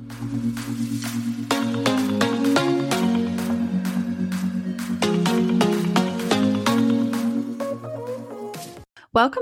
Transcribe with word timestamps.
Welcome 0.00 0.54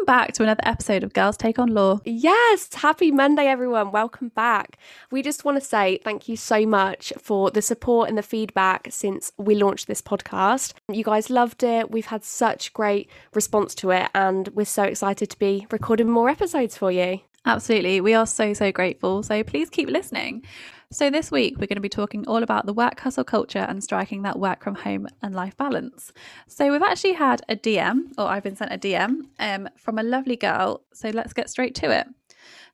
back 0.07 0.33
to 0.33 0.43
another 0.43 0.63
episode 0.63 1.05
of 1.05 1.13
Girls 1.13 1.37
Take 1.37 1.59
on 1.59 1.69
Law. 1.69 2.01
Yes, 2.07 2.73
happy 2.73 3.11
Monday, 3.11 3.45
everyone. 3.45 3.93
Welcome 3.93 4.31
back. 4.31 4.79
We 5.11 5.21
just 5.21 5.45
want 5.45 5.61
to 5.61 5.63
say 5.63 6.01
thank 6.03 6.27
you 6.27 6.39
so 6.39 6.65
much 6.65 7.13
for 7.19 7.51
the 7.51 7.61
support 7.61 8.09
and 8.09 8.17
the 8.17 8.23
feedback 8.23 8.89
since 8.91 9.33
we 9.37 9.57
launched 9.57 9.89
this 9.89 10.01
podcast. 10.01 10.73
You 10.91 11.05
guys 11.05 11.29
loved 11.29 11.65
it. 11.65 11.91
We've 11.91 12.07
had 12.07 12.25
such 12.25 12.73
great 12.73 13.11
response 13.35 13.75
to 13.75 13.91
it, 13.91 14.09
and 14.15 14.49
we're 14.55 14.65
so 14.65 14.85
excited 14.85 15.29
to 15.29 15.39
be 15.39 15.67
recording 15.71 16.09
more 16.09 16.31
episodes 16.31 16.79
for 16.79 16.91
you. 16.91 17.21
Absolutely. 17.47 18.01
We 18.01 18.13
are 18.13 18.27
so, 18.27 18.53
so 18.53 18.73
grateful. 18.73 19.23
So 19.23 19.43
please 19.45 19.71
keep 19.71 19.89
listening. 19.89 20.45
So, 20.93 21.11
this 21.11 21.33
week 21.33 21.55
we're 21.59 21.67
going 21.67 21.77
to 21.77 21.81
be 21.81 21.89
talking 21.89 22.25
all 22.29 22.45
about 22.45 22.65
the 22.65 22.73
work 22.73 23.01
hustle 23.01 23.25
culture 23.25 23.67
and 23.69 23.83
striking 23.83 24.23
that 24.23 24.39
work 24.39 24.63
from 24.63 24.77
home 24.77 25.09
and 25.21 25.35
life 25.35 25.57
balance. 25.57 26.13
So, 26.47 26.71
we've 26.71 26.83
actually 26.83 27.15
had 27.15 27.43
a 27.49 27.57
DM, 27.57 28.13
or 28.17 28.27
I've 28.27 28.45
been 28.45 28.55
sent 28.55 28.73
a 28.73 28.79
DM 28.79 29.23
um, 29.41 29.69
from 29.77 29.99
a 29.99 30.05
lovely 30.05 30.37
girl. 30.37 30.83
So, 30.93 31.09
let's 31.09 31.33
get 31.33 31.51
straight 31.51 31.75
to 31.77 31.91
it. 31.91 32.07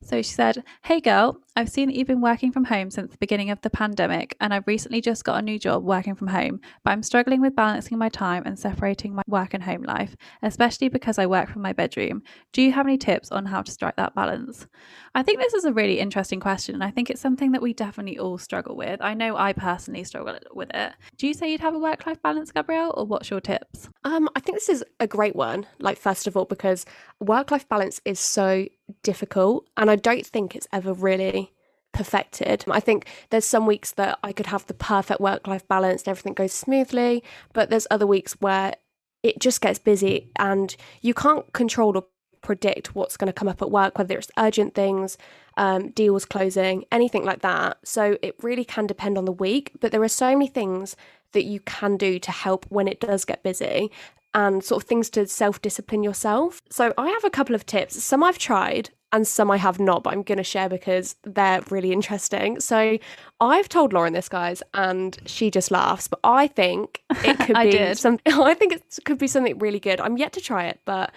So 0.03 0.21
she 0.21 0.33
said, 0.33 0.65
Hey 0.83 1.01
girl, 1.01 1.39
I've 1.55 1.69
seen 1.69 1.89
that 1.89 1.95
you've 1.95 2.07
been 2.09 2.23
working 2.23 2.51
from 2.51 2.65
home 2.65 2.91
since 2.91 3.11
the 3.11 3.19
beginning 3.19 3.51
of 3.51 3.61
the 3.61 3.69
pandemic, 3.69 4.35
and 4.41 4.55
I've 4.55 4.67
recently 4.67 5.03
just 5.03 5.23
got 5.23 5.39
a 5.39 5.43
new 5.43 5.59
job 5.59 5.85
working 5.85 6.15
from 6.15 6.29
home, 6.29 6.61
but 6.83 6.93
I'm 6.93 7.03
struggling 7.03 7.43
with 7.43 7.55
balancing 7.55 7.99
my 7.99 8.09
time 8.09 8.45
and 8.47 8.59
separating 8.59 9.15
my 9.15 9.23
work 9.27 9.53
and 9.53 9.63
home 9.63 9.83
life, 9.83 10.17
especially 10.43 10.89
because 10.89 11.19
I 11.19 11.27
work 11.27 11.51
from 11.51 11.61
my 11.61 11.75
bedroom. 11.75 12.23
Do 12.53 12.63
you 12.63 12.73
have 12.73 12.87
any 12.87 12.97
tips 12.97 13.31
on 13.31 13.45
how 13.45 13.61
to 13.61 13.71
strike 13.71 13.97
that 13.97 14.15
balance? 14.15 14.67
I 15.15 15.23
think 15.23 15.41
this 15.41 15.53
is 15.53 15.67
a 15.67 15.75
really 15.75 16.01
interesting 16.01 16.41
question, 16.41 16.75
and 16.75 16.83
I 16.83 16.91
think 16.91 17.11
it's 17.11 17.21
something 17.21 17.53
that 17.53 17.61
we 17.61 17.75
definitely 17.75 18.19
all 18.19 18.39
struggle 18.39 18.75
with. 18.75 19.03
I 19.03 19.13
know 19.13 19.37
I 19.37 19.53
personally 19.53 20.05
struggle 20.05 20.39
with 20.55 20.71
it. 20.73 20.95
Do 21.19 21.27
you 21.27 21.35
say 21.35 21.53
you'd 21.53 21.61
have 21.61 21.75
a 21.75 21.79
work 21.79 22.07
life 22.07 22.23
balance, 22.23 22.51
Gabrielle, 22.51 22.95
or 22.97 23.05
what's 23.05 23.29
your 23.29 23.43
tips? 23.43 23.91
Um, 24.05 24.27
I 24.35 24.41
think 24.41 24.57
this 24.57 24.71
is 24.71 24.83
a 25.01 25.07
great 25.07 25.37
one. 25.37 25.67
Like, 25.79 25.99
first 25.99 26.27
of 26.27 26.35
all, 26.35 26.47
because 26.47 26.87
work 27.21 27.51
life 27.51 27.69
balance 27.69 28.01
is 28.07 28.19
so 28.19 28.69
difficult, 29.03 29.69
and 29.77 29.91
I 29.91 29.97
don't 29.97 30.25
think 30.25 30.57
it's 30.57 30.69
ever 30.73 30.95
really 30.95 31.52
perfected. 31.93 32.65
I 32.69 32.81
think 32.81 33.07
there's 33.31 33.45
some 33.45 33.67
weeks 33.67 33.93
that 33.93 34.19
I 34.23 34.33
could 34.33 34.47
have 34.47 34.67
the 34.67 34.75
perfect 34.75 35.21
work 35.21 35.47
life 35.47 35.67
balance 35.69 36.03
and 36.03 36.09
everything 36.09 36.35
goes 36.35 36.53
smoothly, 36.53 37.23
but 37.53 37.71
there's 37.71 37.87
other 37.91 38.07
weeks 38.07 38.33
where 38.41 38.75
it 39.23 39.39
just 39.39 39.61
gets 39.61 39.79
busy 39.79 40.31
and 40.39 40.75
you 41.01 41.15
can't 41.15 41.53
control 41.53 41.97
or 41.97 42.05
predict 42.43 42.95
what's 42.95 43.17
going 43.17 43.29
to 43.29 43.33
come 43.33 43.49
up 43.49 43.63
at 43.63 43.71
work, 43.71 43.97
whether 43.97 44.19
it's 44.19 44.31
urgent 44.37 44.75
things, 44.75 45.17
um, 45.57 45.91
deals 45.91 46.25
closing, 46.25 46.85
anything 46.91 47.25
like 47.25 47.41
that. 47.43 47.79
So 47.85 48.19
it 48.21 48.35
really 48.43 48.65
can 48.65 48.87
depend 48.87 49.17
on 49.17 49.25
the 49.25 49.33
week, 49.33 49.73
but 49.81 49.93
there 49.93 50.03
are 50.03 50.09
so 50.09 50.33
many 50.33 50.49
things 50.49 50.97
that 51.33 51.45
you 51.45 51.61
can 51.61 51.97
do 51.97 52.19
to 52.19 52.31
help 52.31 52.67
when 52.69 52.89
it 52.89 53.01
does 53.01 53.25
get 53.25 53.43
busy 53.43 53.91
and 54.35 54.65
sort 54.65 54.83
of 54.83 54.89
things 54.89 55.09
to 55.11 55.27
self 55.27 55.63
discipline 55.63 56.03
yourself. 56.03 56.61
So 56.71 56.93
I 56.99 57.09
have 57.11 57.25
a 57.25 57.31
couple 57.31 57.55
of 57.55 57.65
tips. 57.65 58.03
Some 58.03 58.23
I've 58.23 58.39
tried 58.39 58.91
and 59.13 59.27
some 59.29 59.51
I 59.51 59.59
have 59.59 59.79
not, 59.79 60.03
but 60.03 60.13
I'm 60.13 60.23
going 60.23 60.39
to 60.39 60.45
share 60.45 60.69
because 60.69 61.17
they're 61.25 61.63
really 61.71 61.93
interesting. 61.93 62.59
So 62.61 62.99
I've 63.41 63.69
told 63.69 63.93
Lauren 63.93 64.15
this, 64.15 64.29
guys, 64.29 64.63
and 64.73 65.19
she 65.27 65.51
just 65.51 65.71
laughs. 65.71 66.09
But 66.09 66.21
I 66.25 66.47
think 66.47 67.03
it 67.25 67.39
could 67.47 67.57
I 67.57 67.67
be 67.67 67.71
did. 67.73 67.99
something. 67.99 68.33
I 68.41 68.55
think 68.55 68.73
it 68.73 68.99
could 69.05 69.19
be 69.19 69.27
something 69.27 69.59
really 69.59 69.81
good. 69.81 70.01
I'm 70.01 70.17
yet 70.17 70.33
to 70.35 70.41
try 70.41 70.67
it, 70.67 70.81
but 70.87 71.13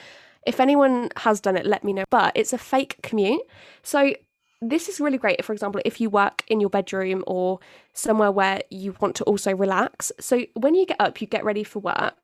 if 0.46 0.60
anyone 0.60 1.10
has 1.18 1.40
done 1.40 1.56
it, 1.56 1.66
let 1.66 1.84
me 1.84 1.94
know. 1.94 2.04
But 2.10 2.34
it's 2.36 2.54
a 2.54 2.58
fake 2.58 2.98
commute. 3.02 3.42
So 3.82 4.14
this 4.62 4.90
is 4.90 5.00
really 5.00 5.18
great, 5.18 5.44
for 5.44 5.54
example, 5.54 5.82
if 5.86 6.02
you 6.02 6.10
work 6.10 6.44
in 6.48 6.60
your 6.60 6.70
bedroom 6.70 7.24
or 7.28 7.60
somewhere 7.94 8.32
where 8.32 8.62
you 8.70 8.96
want 9.00 9.16
to 9.16 9.24
also 9.24 9.56
relax. 9.56 10.12
So 10.20 10.46
when 10.54 10.76
you 10.76 10.86
get 10.86 11.00
up, 11.00 11.22
you 11.22 11.28
get 11.28 11.46
ready 11.46 11.64
for 11.64 11.80
work. 11.80 12.16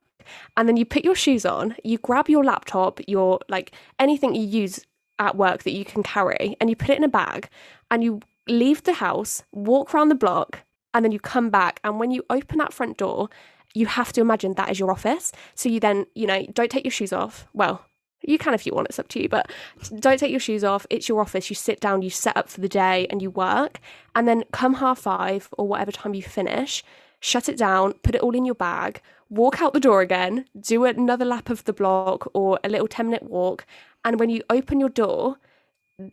And 0.56 0.68
then 0.68 0.76
you 0.76 0.84
put 0.84 1.04
your 1.04 1.16
shoes 1.16 1.44
on, 1.44 1.74
you 1.82 1.98
grab 1.98 2.28
your 2.28 2.44
laptop, 2.44 3.00
your 3.08 3.40
like 3.48 3.72
anything 3.98 4.36
you 4.36 4.46
use 4.46 4.84
at 5.18 5.36
work 5.36 5.62
that 5.62 5.72
you 5.72 5.84
can 5.84 6.02
carry, 6.02 6.56
and 6.60 6.70
you 6.70 6.76
put 6.76 6.90
it 6.90 6.98
in 6.98 7.04
a 7.04 7.08
bag 7.08 7.48
and 7.90 8.02
you 8.02 8.20
leave 8.48 8.82
the 8.82 8.94
house, 8.94 9.42
walk 9.52 9.94
around 9.94 10.08
the 10.08 10.14
block, 10.14 10.60
and 10.94 11.04
then 11.04 11.12
you 11.12 11.20
come 11.20 11.50
back. 11.50 11.80
And 11.84 12.00
when 12.00 12.10
you 12.10 12.24
open 12.30 12.58
that 12.58 12.72
front 12.72 12.98
door, 12.98 13.28
you 13.74 13.86
have 13.86 14.12
to 14.12 14.20
imagine 14.20 14.54
that 14.54 14.70
is 14.70 14.78
your 14.78 14.90
office. 14.90 15.32
So 15.54 15.68
you 15.68 15.80
then, 15.80 16.06
you 16.14 16.26
know, 16.26 16.44
don't 16.52 16.70
take 16.70 16.84
your 16.84 16.92
shoes 16.92 17.12
off. 17.12 17.46
Well, 17.52 17.84
you 18.22 18.38
can 18.38 18.54
if 18.54 18.66
you 18.66 18.72
want, 18.74 18.88
it's 18.88 18.98
up 18.98 19.08
to 19.08 19.22
you, 19.22 19.28
but 19.28 19.50
don't 19.98 20.18
take 20.18 20.30
your 20.30 20.40
shoes 20.40 20.64
off. 20.64 20.86
It's 20.90 21.08
your 21.08 21.20
office. 21.20 21.50
You 21.50 21.56
sit 21.56 21.80
down, 21.80 22.02
you 22.02 22.10
set 22.10 22.36
up 22.36 22.48
for 22.48 22.60
the 22.60 22.68
day, 22.68 23.06
and 23.10 23.20
you 23.20 23.30
work. 23.30 23.80
And 24.14 24.28
then 24.28 24.44
come 24.52 24.74
half 24.74 25.00
five 25.00 25.48
or 25.52 25.66
whatever 25.66 25.90
time 25.90 26.14
you 26.14 26.22
finish, 26.22 26.84
shut 27.20 27.48
it 27.48 27.56
down, 27.56 27.94
put 28.02 28.14
it 28.14 28.20
all 28.20 28.36
in 28.36 28.44
your 28.44 28.54
bag, 28.54 29.00
walk 29.32 29.62
out 29.62 29.72
the 29.72 29.80
door 29.80 30.02
again, 30.02 30.44
do 30.60 30.84
another 30.84 31.24
lap 31.24 31.48
of 31.48 31.64
the 31.64 31.72
block 31.72 32.30
or 32.34 32.60
a 32.62 32.68
little 32.68 32.86
10 32.86 33.06
minute 33.06 33.22
walk. 33.22 33.64
And 34.04 34.20
when 34.20 34.28
you 34.28 34.42
open 34.50 34.78
your 34.78 34.90
door, 34.90 35.38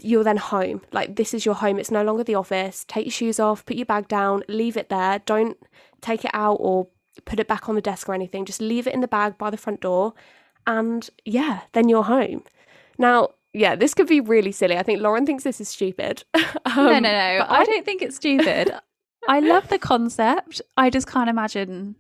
you're 0.01 0.23
then 0.23 0.37
home. 0.37 0.81
Like, 0.93 1.17
this 1.17 1.33
is 1.33 1.45
your 1.45 1.55
home. 1.55 1.79
It's 1.79 1.91
no 1.91 2.03
longer 2.03 2.23
the 2.23 2.35
office. 2.35 2.85
Take 2.87 3.05
your 3.05 3.11
shoes 3.11 3.39
off, 3.39 3.65
put 3.65 3.75
your 3.75 3.85
bag 3.85 4.07
down, 4.07 4.43
leave 4.47 4.77
it 4.77 4.87
there. 4.87 5.19
Don't 5.25 5.57
take 5.99 6.23
it 6.23 6.31
out 6.33 6.57
or 6.61 6.87
put 7.25 7.41
it 7.41 7.47
back 7.47 7.67
on 7.67 7.75
the 7.75 7.81
desk 7.81 8.07
or 8.07 8.13
anything. 8.13 8.45
Just 8.45 8.61
leave 8.61 8.87
it 8.87 8.93
in 8.93 9.01
the 9.01 9.07
bag 9.07 9.37
by 9.37 9.49
the 9.49 9.57
front 9.57 9.81
door. 9.81 10.13
And 10.65 11.09
yeah, 11.25 11.61
then 11.73 11.89
you're 11.89 12.03
home. 12.03 12.43
Now, 12.97 13.31
yeah, 13.51 13.75
this 13.75 13.93
could 13.93 14.07
be 14.07 14.21
really 14.21 14.53
silly. 14.53 14.77
I 14.77 14.83
think 14.83 15.01
Lauren 15.01 15.25
thinks 15.25 15.43
this 15.43 15.59
is 15.59 15.67
stupid. 15.67 16.23
Um, 16.65 16.85
no, 16.85 16.99
no, 16.99 16.99
no. 16.99 17.37
but 17.39 17.49
I 17.49 17.63
don't 17.63 17.83
think 17.83 18.01
it's 18.01 18.17
stupid. 18.17 18.71
I 19.27 19.39
love 19.39 19.69
the 19.69 19.79
concept. 19.79 20.61
I 20.77 20.91
just 20.91 21.07
can't 21.07 21.29
imagine 21.29 21.95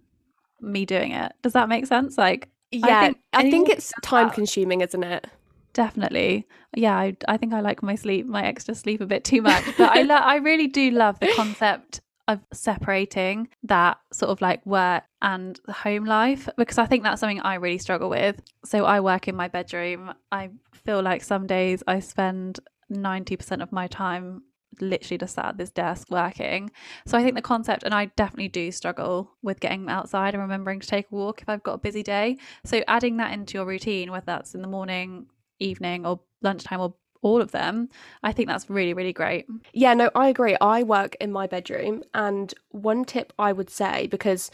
me 0.61 0.85
doing 0.85 1.11
it. 1.11 1.31
Does 1.41 1.53
that 1.53 1.69
make 1.69 1.85
sense? 1.87 2.17
Like, 2.17 2.49
Yeah, 2.71 2.99
I 2.99 3.05
think, 3.05 3.17
anyone 3.33 3.71
it's 3.71 3.93
time 4.01 4.29
consuming, 4.29 4.81
isn't 4.81 5.03
it? 5.03 5.27
Definitely. 5.73 6.47
Yeah, 6.75 6.97
I, 6.97 7.15
I 7.27 7.37
think 7.37 7.53
I 7.53 7.61
like 7.61 7.81
my 7.83 7.95
sleep, 7.95 8.25
my 8.25 8.43
extra 8.45 8.75
sleep 8.75 9.01
a 9.01 9.05
bit 9.05 9.23
too 9.23 9.41
much. 9.41 9.63
But 9.77 9.91
I 9.91 10.01
lo- 10.03 10.15
I 10.15 10.35
really 10.37 10.67
do 10.67 10.91
love 10.91 11.19
the 11.19 11.27
concept 11.27 12.01
of 12.27 12.39
separating 12.53 13.47
that 13.63 13.97
sort 14.13 14.29
of 14.29 14.39
like 14.39 14.63
work 14.65 15.03
and 15.21 15.59
home 15.67 16.05
life 16.05 16.47
because 16.57 16.77
I 16.77 16.85
think 16.85 17.03
that's 17.03 17.19
something 17.19 17.41
I 17.41 17.55
really 17.55 17.79
struggle 17.79 18.09
with. 18.09 18.39
So 18.65 18.85
I 18.85 18.99
work 18.99 19.27
in 19.27 19.35
my 19.35 19.47
bedroom. 19.47 20.13
I 20.31 20.49
feel 20.73 21.01
like 21.01 21.23
some 21.23 21.47
days 21.47 21.81
I 21.87 21.99
spend 21.99 22.59
90% 22.91 23.63
of 23.63 23.71
my 23.71 23.87
time 23.87 24.43
literally 24.79 25.17
just 25.17 25.35
sat 25.35 25.45
at 25.45 25.57
this 25.57 25.69
desk 25.69 26.09
working. 26.09 26.71
So 27.05 27.17
I 27.17 27.23
think 27.23 27.35
the 27.35 27.41
concept, 27.41 27.83
and 27.83 27.93
I 27.93 28.05
definitely 28.05 28.49
do 28.49 28.71
struggle 28.71 29.31
with 29.41 29.59
getting 29.59 29.89
outside 29.89 30.33
and 30.33 30.41
remembering 30.41 30.79
to 30.79 30.87
take 30.87 31.07
a 31.11 31.15
walk 31.15 31.41
if 31.41 31.49
I've 31.49 31.63
got 31.63 31.73
a 31.73 31.79
busy 31.79 32.03
day. 32.03 32.37
So 32.65 32.83
adding 32.87 33.17
that 33.17 33.33
into 33.33 33.57
your 33.57 33.65
routine, 33.65 34.11
whether 34.11 34.25
that's 34.25 34.55
in 34.55 34.61
the 34.61 34.67
morning, 34.67 35.27
evening, 35.59 36.05
or 36.05 36.21
lunchtime, 36.41 36.79
or 36.79 36.93
all 37.21 37.41
of 37.41 37.51
them, 37.51 37.89
I 38.23 38.31
think 38.31 38.47
that's 38.47 38.69
really, 38.69 38.93
really 38.93 39.11
great. 39.11 39.45
Yeah, 39.73 39.93
no, 39.93 40.09
I 40.15 40.29
agree. 40.29 40.55
I 40.61 40.83
work 40.83 41.17
in 41.19 41.31
my 41.31 41.47
bedroom, 41.47 42.03
and 42.13 42.53
one 42.69 43.03
tip 43.03 43.33
I 43.37 43.51
would 43.51 43.69
say, 43.69 44.07
because 44.07 44.51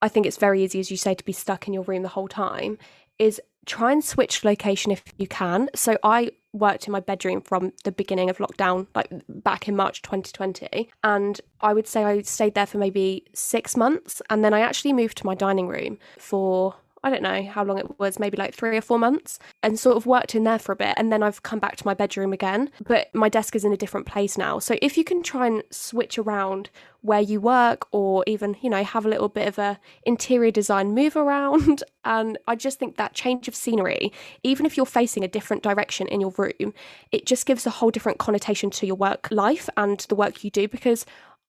I 0.00 0.08
think 0.08 0.26
it's 0.26 0.38
very 0.38 0.62
easy, 0.62 0.80
as 0.80 0.90
you 0.90 0.96
say, 0.96 1.14
to 1.14 1.24
be 1.24 1.32
stuck 1.32 1.66
in 1.66 1.74
your 1.74 1.82
room 1.82 2.02
the 2.02 2.08
whole 2.08 2.28
time, 2.28 2.78
is 3.18 3.40
try 3.66 3.92
and 3.92 4.02
switch 4.02 4.44
location 4.44 4.92
if 4.92 5.02
you 5.18 5.26
can. 5.26 5.68
So 5.74 5.98
I 6.02 6.30
worked 6.52 6.86
in 6.86 6.92
my 6.92 7.00
bedroom 7.00 7.40
from 7.42 7.72
the 7.84 7.92
beginning 7.92 8.30
of 8.30 8.38
lockdown, 8.38 8.86
like 8.94 9.12
back 9.28 9.68
in 9.68 9.76
March 9.76 10.02
2020. 10.02 10.90
And 11.04 11.40
I 11.60 11.74
would 11.74 11.86
say 11.86 12.04
I 12.04 12.22
stayed 12.22 12.54
there 12.54 12.66
for 12.66 12.78
maybe 12.78 13.24
six 13.34 13.76
months. 13.76 14.22
And 14.30 14.44
then 14.44 14.54
I 14.54 14.60
actually 14.60 14.92
moved 14.92 15.18
to 15.18 15.26
my 15.26 15.34
dining 15.34 15.68
room 15.68 15.98
for 16.18 16.74
I 17.06 17.10
don't 17.10 17.22
know 17.22 17.44
how 17.44 17.62
long 17.62 17.78
it 17.78 18.00
was, 18.00 18.18
maybe 18.18 18.36
like 18.36 18.52
three 18.52 18.76
or 18.76 18.80
four 18.80 18.98
months, 18.98 19.38
and 19.62 19.78
sort 19.78 19.96
of 19.96 20.06
worked 20.06 20.34
in 20.34 20.42
there 20.42 20.58
for 20.58 20.72
a 20.72 20.76
bit. 20.76 20.94
And 20.96 21.12
then 21.12 21.22
I've 21.22 21.44
come 21.44 21.60
back 21.60 21.76
to 21.76 21.86
my 21.86 21.94
bedroom 21.94 22.32
again, 22.32 22.68
but 22.84 23.14
my 23.14 23.28
desk 23.28 23.54
is 23.54 23.64
in 23.64 23.72
a 23.72 23.76
different 23.76 24.08
place 24.08 24.36
now. 24.36 24.58
So 24.58 24.76
if 24.82 24.98
you 24.98 25.04
can 25.04 25.22
try 25.22 25.46
and 25.46 25.62
switch 25.70 26.18
around 26.18 26.68
where 27.06 27.20
you 27.20 27.40
work 27.40 27.86
or 27.92 28.24
even, 28.26 28.56
you 28.60 28.68
know, 28.68 28.82
have 28.82 29.06
a 29.06 29.08
little 29.08 29.28
bit 29.28 29.46
of 29.46 29.58
a 29.58 29.78
interior 30.04 30.50
design 30.50 30.94
move 30.94 31.16
around. 31.24 31.82
And 32.04 32.38
I 32.46 32.56
just 32.56 32.78
think 32.78 32.96
that 32.96 33.14
change 33.14 33.48
of 33.48 33.54
scenery, 33.54 34.12
even 34.42 34.66
if 34.66 34.76
you're 34.76 34.86
facing 34.86 35.24
a 35.24 35.28
different 35.28 35.62
direction 35.62 36.06
in 36.08 36.20
your 36.20 36.34
room, 36.36 36.74
it 37.12 37.26
just 37.26 37.46
gives 37.46 37.66
a 37.66 37.70
whole 37.70 37.90
different 37.90 38.18
connotation 38.18 38.70
to 38.70 38.86
your 38.86 38.96
work 38.96 39.28
life 39.30 39.68
and 39.76 40.00
the 40.08 40.14
work 40.14 40.44
you 40.44 40.50
do 40.50 40.68
because 40.68 41.06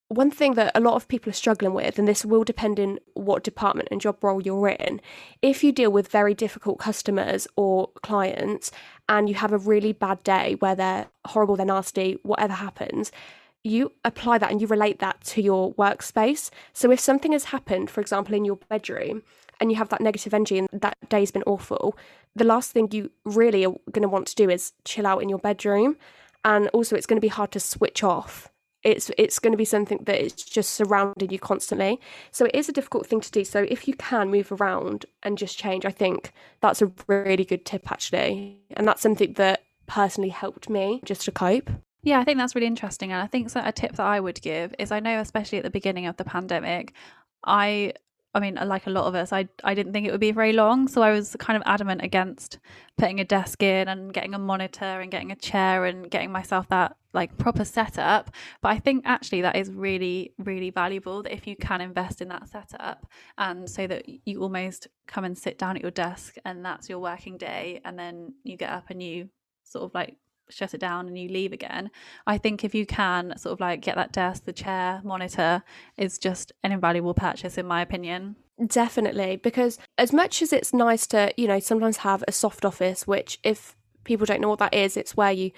one 0.10 0.32
thing 0.32 0.54
that 0.54 0.72
a 0.74 0.80
lot 0.80 0.94
of 0.94 1.08
people 1.08 1.30
are 1.30 1.34
struggling 1.34 1.74
with, 1.74 2.00
and 2.00 2.08
this 2.08 2.24
will 2.24 2.46
depend 2.46 2.80
on 2.80 2.98
what 3.14 3.44
department 3.44 3.90
and 3.92 4.00
job 4.00 4.24
role 4.24 4.42
you're 4.42 4.70
in, 4.70 5.02
if 5.42 5.64
you 5.64 5.74
deal 5.74 5.92
with 5.92 6.08
very 6.08 6.34
difficult 6.34 6.80
customers 6.80 7.46
or 7.58 7.90
clients 8.04 8.72
and 9.10 9.28
you 9.28 9.36
have 9.36 9.52
a 9.52 9.58
really 9.58 9.92
bad 9.92 10.24
day 10.24 10.56
where 10.60 10.76
they're 10.76 11.08
horrible, 11.26 11.58
they're 11.58 11.66
nasty, 11.66 12.18
whatever 12.24 12.54
happens, 12.54 13.12
you 13.68 13.92
apply 14.04 14.38
that 14.38 14.52
and 14.52 14.62
you 14.62 14.68
relate 14.68 15.00
that 15.00 15.22
to 15.26 15.42
your 15.42 15.74
workspace. 15.76 16.50
So 16.74 16.92
if 16.92 17.00
something 17.00 17.32
has 17.34 17.46
happened, 17.46 17.90
for 17.90 18.02
example, 18.02 18.34
in 18.34 18.46
your 18.46 18.58
bedroom, 18.70 19.24
and 19.60 19.72
you 19.72 19.78
have 19.78 19.90
that 19.90 20.02
negative 20.02 20.34
energy 20.34 20.58
and 20.60 20.70
that 20.72 20.98
day's 21.10 21.32
been 21.32 21.44
awful, 21.44 21.98
the 22.36 22.44
last 22.44 22.72
thing 22.72 22.90
you 22.92 23.12
really 23.26 23.66
are 23.66 23.76
going 23.92 24.04
to 24.04 24.10
want 24.10 24.28
to 24.28 24.36
do 24.36 24.50
is 24.50 24.74
chill 24.86 25.08
out 25.08 25.22
in 25.22 25.30
your 25.30 25.40
bedroom. 25.40 25.98
And 26.46 26.68
also, 26.70 26.96
it's 26.96 27.08
going 27.08 27.18
to 27.18 27.26
be 27.26 27.28
hard 27.28 27.52
to 27.54 27.60
switch 27.60 28.04
off. 28.04 28.50
It's 28.84 29.12
it's 29.18 29.40
going 29.40 29.52
to 29.52 29.58
be 29.58 29.66
something 29.66 30.00
that 30.04 30.24
is 30.24 30.34
just 30.34 30.74
surrounding 30.74 31.32
you 31.32 31.40
constantly. 31.40 32.00
So 32.32 32.46
it 32.46 32.56
is 32.56 32.70
a 32.70 32.72
difficult 32.72 33.08
thing 33.08 33.22
to 33.22 33.32
do. 33.32 33.44
So 33.44 33.66
if 33.68 33.88
you 33.88 33.96
can 33.96 34.30
move 34.30 34.52
around 34.52 35.06
and 35.24 35.38
just 35.38 35.58
change 35.58 35.84
i 35.84 35.92
think 35.92 36.32
that's 36.62 36.82
a 36.82 36.92
really 37.08 37.44
good 37.44 37.66
tip 37.66 37.92
actually. 37.92 38.60
And 38.78 38.88
that's 38.88 39.02
something 39.02 39.34
that 39.34 39.64
personally 39.88 40.30
helped 40.30 40.70
me 40.70 41.02
just 41.04 41.24
to 41.24 41.32
cope 41.32 41.72
yeah, 42.04 42.20
I 42.20 42.24
think 42.24 42.38
that's 42.38 42.56
really 42.56 42.68
interesting. 42.68 43.12
And 43.12 43.22
I 43.22 43.28
think 43.28 43.50
so 43.50 43.62
a 43.64 43.72
tip 43.72 43.94
that 43.94 44.06
I 44.06 44.20
would 44.20 44.42
give 44.42 44.74
is 44.80 44.92
I 44.92 45.00
know, 45.00 45.20
especially 45.20 45.58
at 45.58 45.64
the 45.64 45.70
beginning 45.70 46.06
of 46.06 46.18
the 46.18 46.24
pandemic, 46.26 46.94
I 47.44 47.94
I 48.34 48.40
mean, 48.40 48.56
like 48.56 48.86
a 48.86 48.92
lot 48.92 49.06
of 49.06 49.16
us, 49.16 49.34
I 49.34 49.48
I 49.64 49.74
didn't 49.74 49.94
think 49.94 50.06
it 50.08 50.12
would 50.12 50.20
be 50.20 50.32
very 50.32 50.54
long, 50.54 50.88
so 50.88 51.02
I 51.02 51.12
was 51.12 51.36
kind 51.40 51.58
of 51.58 51.64
adamant 51.66 52.02
against 52.04 52.60
putting 52.98 53.20
a 53.20 53.26
desk 53.26 53.64
in 53.64 53.88
and 53.88 54.14
getting 54.14 54.36
a 54.36 54.40
monitor 54.40 54.86
and 54.86 55.10
getting 55.10 55.32
a 55.32 55.36
chair 55.36 55.86
and 55.86 56.10
getting 56.12 56.32
myself 56.32 56.68
that 56.70 56.96
like 57.14 57.36
proper 57.38 57.66
setup. 57.66 58.30
But 58.62 58.70
I 58.70 58.80
think 58.80 59.04
actually 59.06 59.42
that 59.42 59.56
is 59.56 59.72
really 59.72 60.34
really 60.38 60.70
valuable 60.70 61.24
that 61.24 61.34
if 61.34 61.48
you 61.48 61.56
can 61.56 61.82
invest 61.82 62.22
in 62.22 62.28
that 62.28 62.48
setup 62.48 63.08
and 63.40 63.68
so 63.70 63.88
that 63.88 64.06
you 64.28 64.42
almost 64.42 64.88
come 65.08 65.24
and 65.24 65.36
sit 65.38 65.58
down 65.58 65.76
at 65.76 65.82
your 65.82 65.92
desk 65.92 66.36
and 66.46 66.64
that's 66.64 66.90
your 66.90 67.00
working 67.00 67.38
day, 67.38 67.82
and 67.86 67.98
then 67.98 68.34
you 68.44 68.56
get 68.56 68.70
up 68.70 68.90
and 68.92 69.02
you 69.02 69.30
sort 69.64 69.84
of 69.86 69.94
like 69.96 70.18
shut 70.50 70.74
it 70.74 70.80
down 70.80 71.08
and 71.08 71.18
you 71.18 71.30
leave 71.30 71.54
again. 71.54 71.92
I 72.26 72.38
think 72.38 72.64
if 72.64 72.74
you 72.74 72.86
can 72.86 73.38
sort 73.38 73.54
of 73.54 73.60
like 73.60 73.82
get 73.82 73.96
that 73.96 74.12
desk, 74.12 74.46
the 74.46 74.54
chair, 74.54 75.02
monitor 75.04 75.64
is 75.98 76.18
just 76.18 76.52
an 76.64 76.72
invaluable 76.72 77.14
purchase 77.14 77.58
in 77.58 77.66
my 77.66 77.82
opinion. 77.82 78.36
Definitely, 78.66 79.36
because 79.36 79.78
as 79.98 80.12
much 80.12 80.42
as 80.42 80.52
it's 80.52 80.74
nice 80.74 81.06
to, 81.08 81.32
you 81.38 81.48
know, 81.48 81.60
sometimes 81.60 81.98
have 81.98 82.24
a 82.28 82.32
soft 82.32 82.66
office, 82.66 83.06
which 83.06 83.40
if 83.44 83.76
people 84.04 84.26
don't 84.26 84.42
know 84.42 84.50
what 84.50 84.60
that 84.60 84.74
is, 84.74 84.98
it's 84.98 85.16
where 85.16 85.32
you 85.32 85.52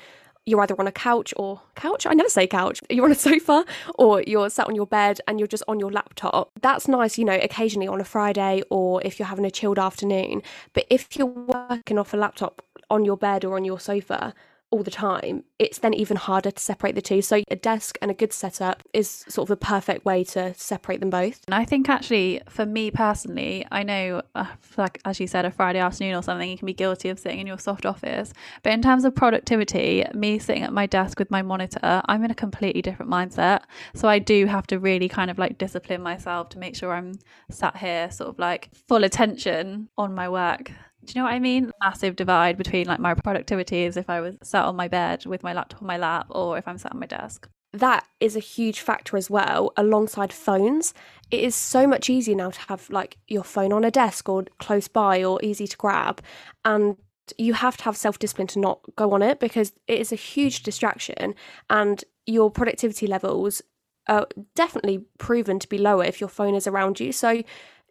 you're 0.45 0.61
either 0.61 0.75
on 0.79 0.87
a 0.87 0.91
couch 0.91 1.33
or 1.37 1.61
couch 1.75 2.07
i 2.07 2.13
never 2.13 2.29
say 2.29 2.47
couch 2.47 2.81
you're 2.89 3.05
on 3.05 3.11
a 3.11 3.15
sofa 3.15 3.63
or 3.95 4.23
you're 4.25 4.49
sat 4.49 4.67
on 4.67 4.75
your 4.75 4.87
bed 4.87 5.19
and 5.27 5.39
you're 5.39 5.47
just 5.47 5.63
on 5.67 5.79
your 5.79 5.91
laptop 5.91 6.49
that's 6.61 6.87
nice 6.87 7.17
you 7.17 7.25
know 7.25 7.37
occasionally 7.41 7.87
on 7.87 8.01
a 8.01 8.05
friday 8.05 8.63
or 8.69 9.01
if 9.03 9.19
you're 9.19 9.27
having 9.27 9.45
a 9.45 9.51
chilled 9.51 9.77
afternoon 9.77 10.41
but 10.73 10.85
if 10.89 11.15
you're 11.17 11.27
working 11.27 11.99
off 11.99 12.13
a 12.13 12.17
laptop 12.17 12.63
on 12.89 13.05
your 13.05 13.17
bed 13.17 13.45
or 13.45 13.55
on 13.55 13.63
your 13.63 13.79
sofa 13.79 14.33
all 14.71 14.83
the 14.83 14.91
time, 14.91 15.43
it's 15.57 15.79
then 15.79 15.93
even 15.93 16.17
harder 16.17 16.51
to 16.51 16.61
separate 16.61 16.95
the 16.95 17.01
two. 17.01 17.21
So 17.21 17.41
a 17.49 17.55
desk 17.55 17.97
and 18.01 18.11
a 18.11 18.13
good 18.13 18.31
setup 18.31 18.83
is 18.93 19.25
sort 19.27 19.47
of 19.47 19.51
a 19.51 19.57
perfect 19.57 20.05
way 20.05 20.23
to 20.25 20.53
separate 20.53 20.99
them 20.99 21.09
both. 21.09 21.41
And 21.47 21.55
I 21.55 21.65
think 21.65 21.89
actually, 21.89 22.41
for 22.47 22.65
me 22.65 22.91
personally, 22.91 23.65
I 23.71 23.83
know, 23.83 24.21
uh, 24.35 24.45
like 24.77 24.99
as 25.05 25.19
you 25.19 25.27
said, 25.27 25.45
a 25.45 25.51
Friday 25.51 25.79
afternoon 25.79 26.15
or 26.15 26.21
something, 26.21 26.49
you 26.49 26.57
can 26.57 26.65
be 26.65 26.73
guilty 26.73 27.09
of 27.09 27.19
sitting 27.19 27.39
in 27.39 27.47
your 27.47 27.57
soft 27.57 27.85
office. 27.85 28.31
But 28.63 28.73
in 28.73 28.81
terms 28.81 29.05
of 29.05 29.15
productivity, 29.15 30.05
me 30.13 30.39
sitting 30.39 30.63
at 30.63 30.73
my 30.73 30.85
desk 30.85 31.17
with 31.19 31.31
my 31.31 31.41
monitor, 31.41 32.01
I'm 32.05 32.23
in 32.23 32.31
a 32.31 32.35
completely 32.35 32.81
different 32.81 33.11
mindset. 33.11 33.61
So 33.95 34.07
I 34.07 34.19
do 34.19 34.45
have 34.45 34.67
to 34.67 34.79
really 34.79 35.09
kind 35.09 35.31
of 35.31 35.39
like 35.39 35.57
discipline 35.57 36.01
myself 36.01 36.49
to 36.49 36.59
make 36.59 36.75
sure 36.75 36.93
I'm 36.93 37.13
sat 37.49 37.77
here, 37.77 38.11
sort 38.11 38.29
of 38.29 38.39
like 38.39 38.69
full 38.87 39.03
attention 39.03 39.89
on 39.97 40.13
my 40.13 40.29
work. 40.29 40.71
Do 41.05 41.13
you 41.13 41.21
know 41.21 41.25
what 41.25 41.33
I 41.33 41.39
mean? 41.39 41.71
Massive 41.81 42.15
divide 42.15 42.57
between 42.57 42.87
like 42.87 42.99
my 42.99 43.13
productivity 43.13 43.83
is 43.83 43.97
if 43.97 44.09
I 44.09 44.21
was 44.21 44.37
sat 44.43 44.65
on 44.65 44.75
my 44.75 44.87
bed 44.87 45.25
with 45.25 45.43
my 45.43 45.53
laptop 45.53 45.81
on 45.81 45.87
my 45.87 45.97
lap 45.97 46.27
or 46.29 46.57
if 46.57 46.67
I'm 46.67 46.77
sat 46.77 46.91
on 46.93 46.99
my 46.99 47.05
desk. 47.05 47.49
That 47.71 48.05
is 48.19 48.35
a 48.35 48.39
huge 48.39 48.79
factor 48.79 49.15
as 49.15 49.29
well, 49.29 49.71
alongside 49.77 50.33
phones. 50.33 50.93
It 51.29 51.41
is 51.41 51.55
so 51.55 51.85
much 51.85 52.09
easier 52.09 52.35
now 52.35 52.49
to 52.49 52.59
have 52.61 52.89
like 52.89 53.17
your 53.27 53.43
phone 53.43 53.71
on 53.71 53.83
a 53.83 53.91
desk 53.91 54.27
or 54.27 54.45
close 54.57 54.87
by 54.87 55.23
or 55.23 55.39
easy 55.43 55.67
to 55.67 55.77
grab. 55.77 56.21
And 56.65 56.97
you 57.37 57.53
have 57.53 57.77
to 57.77 57.83
have 57.83 57.95
self 57.95 58.17
discipline 58.17 58.47
to 58.47 58.59
not 58.59 58.81
go 58.95 59.11
on 59.11 59.21
it 59.21 59.39
because 59.39 59.73
it 59.87 59.99
is 59.99 60.11
a 60.11 60.15
huge 60.15 60.63
distraction 60.63 61.35
and 61.69 62.03
your 62.25 62.49
productivity 62.49 63.07
levels 63.07 63.61
are 64.07 64.27
definitely 64.55 65.05
proven 65.19 65.59
to 65.59 65.69
be 65.69 65.77
lower 65.77 66.03
if 66.03 66.19
your 66.19 66.29
phone 66.29 66.55
is 66.55 66.65
around 66.65 66.99
you. 66.99 67.11
So 67.11 67.43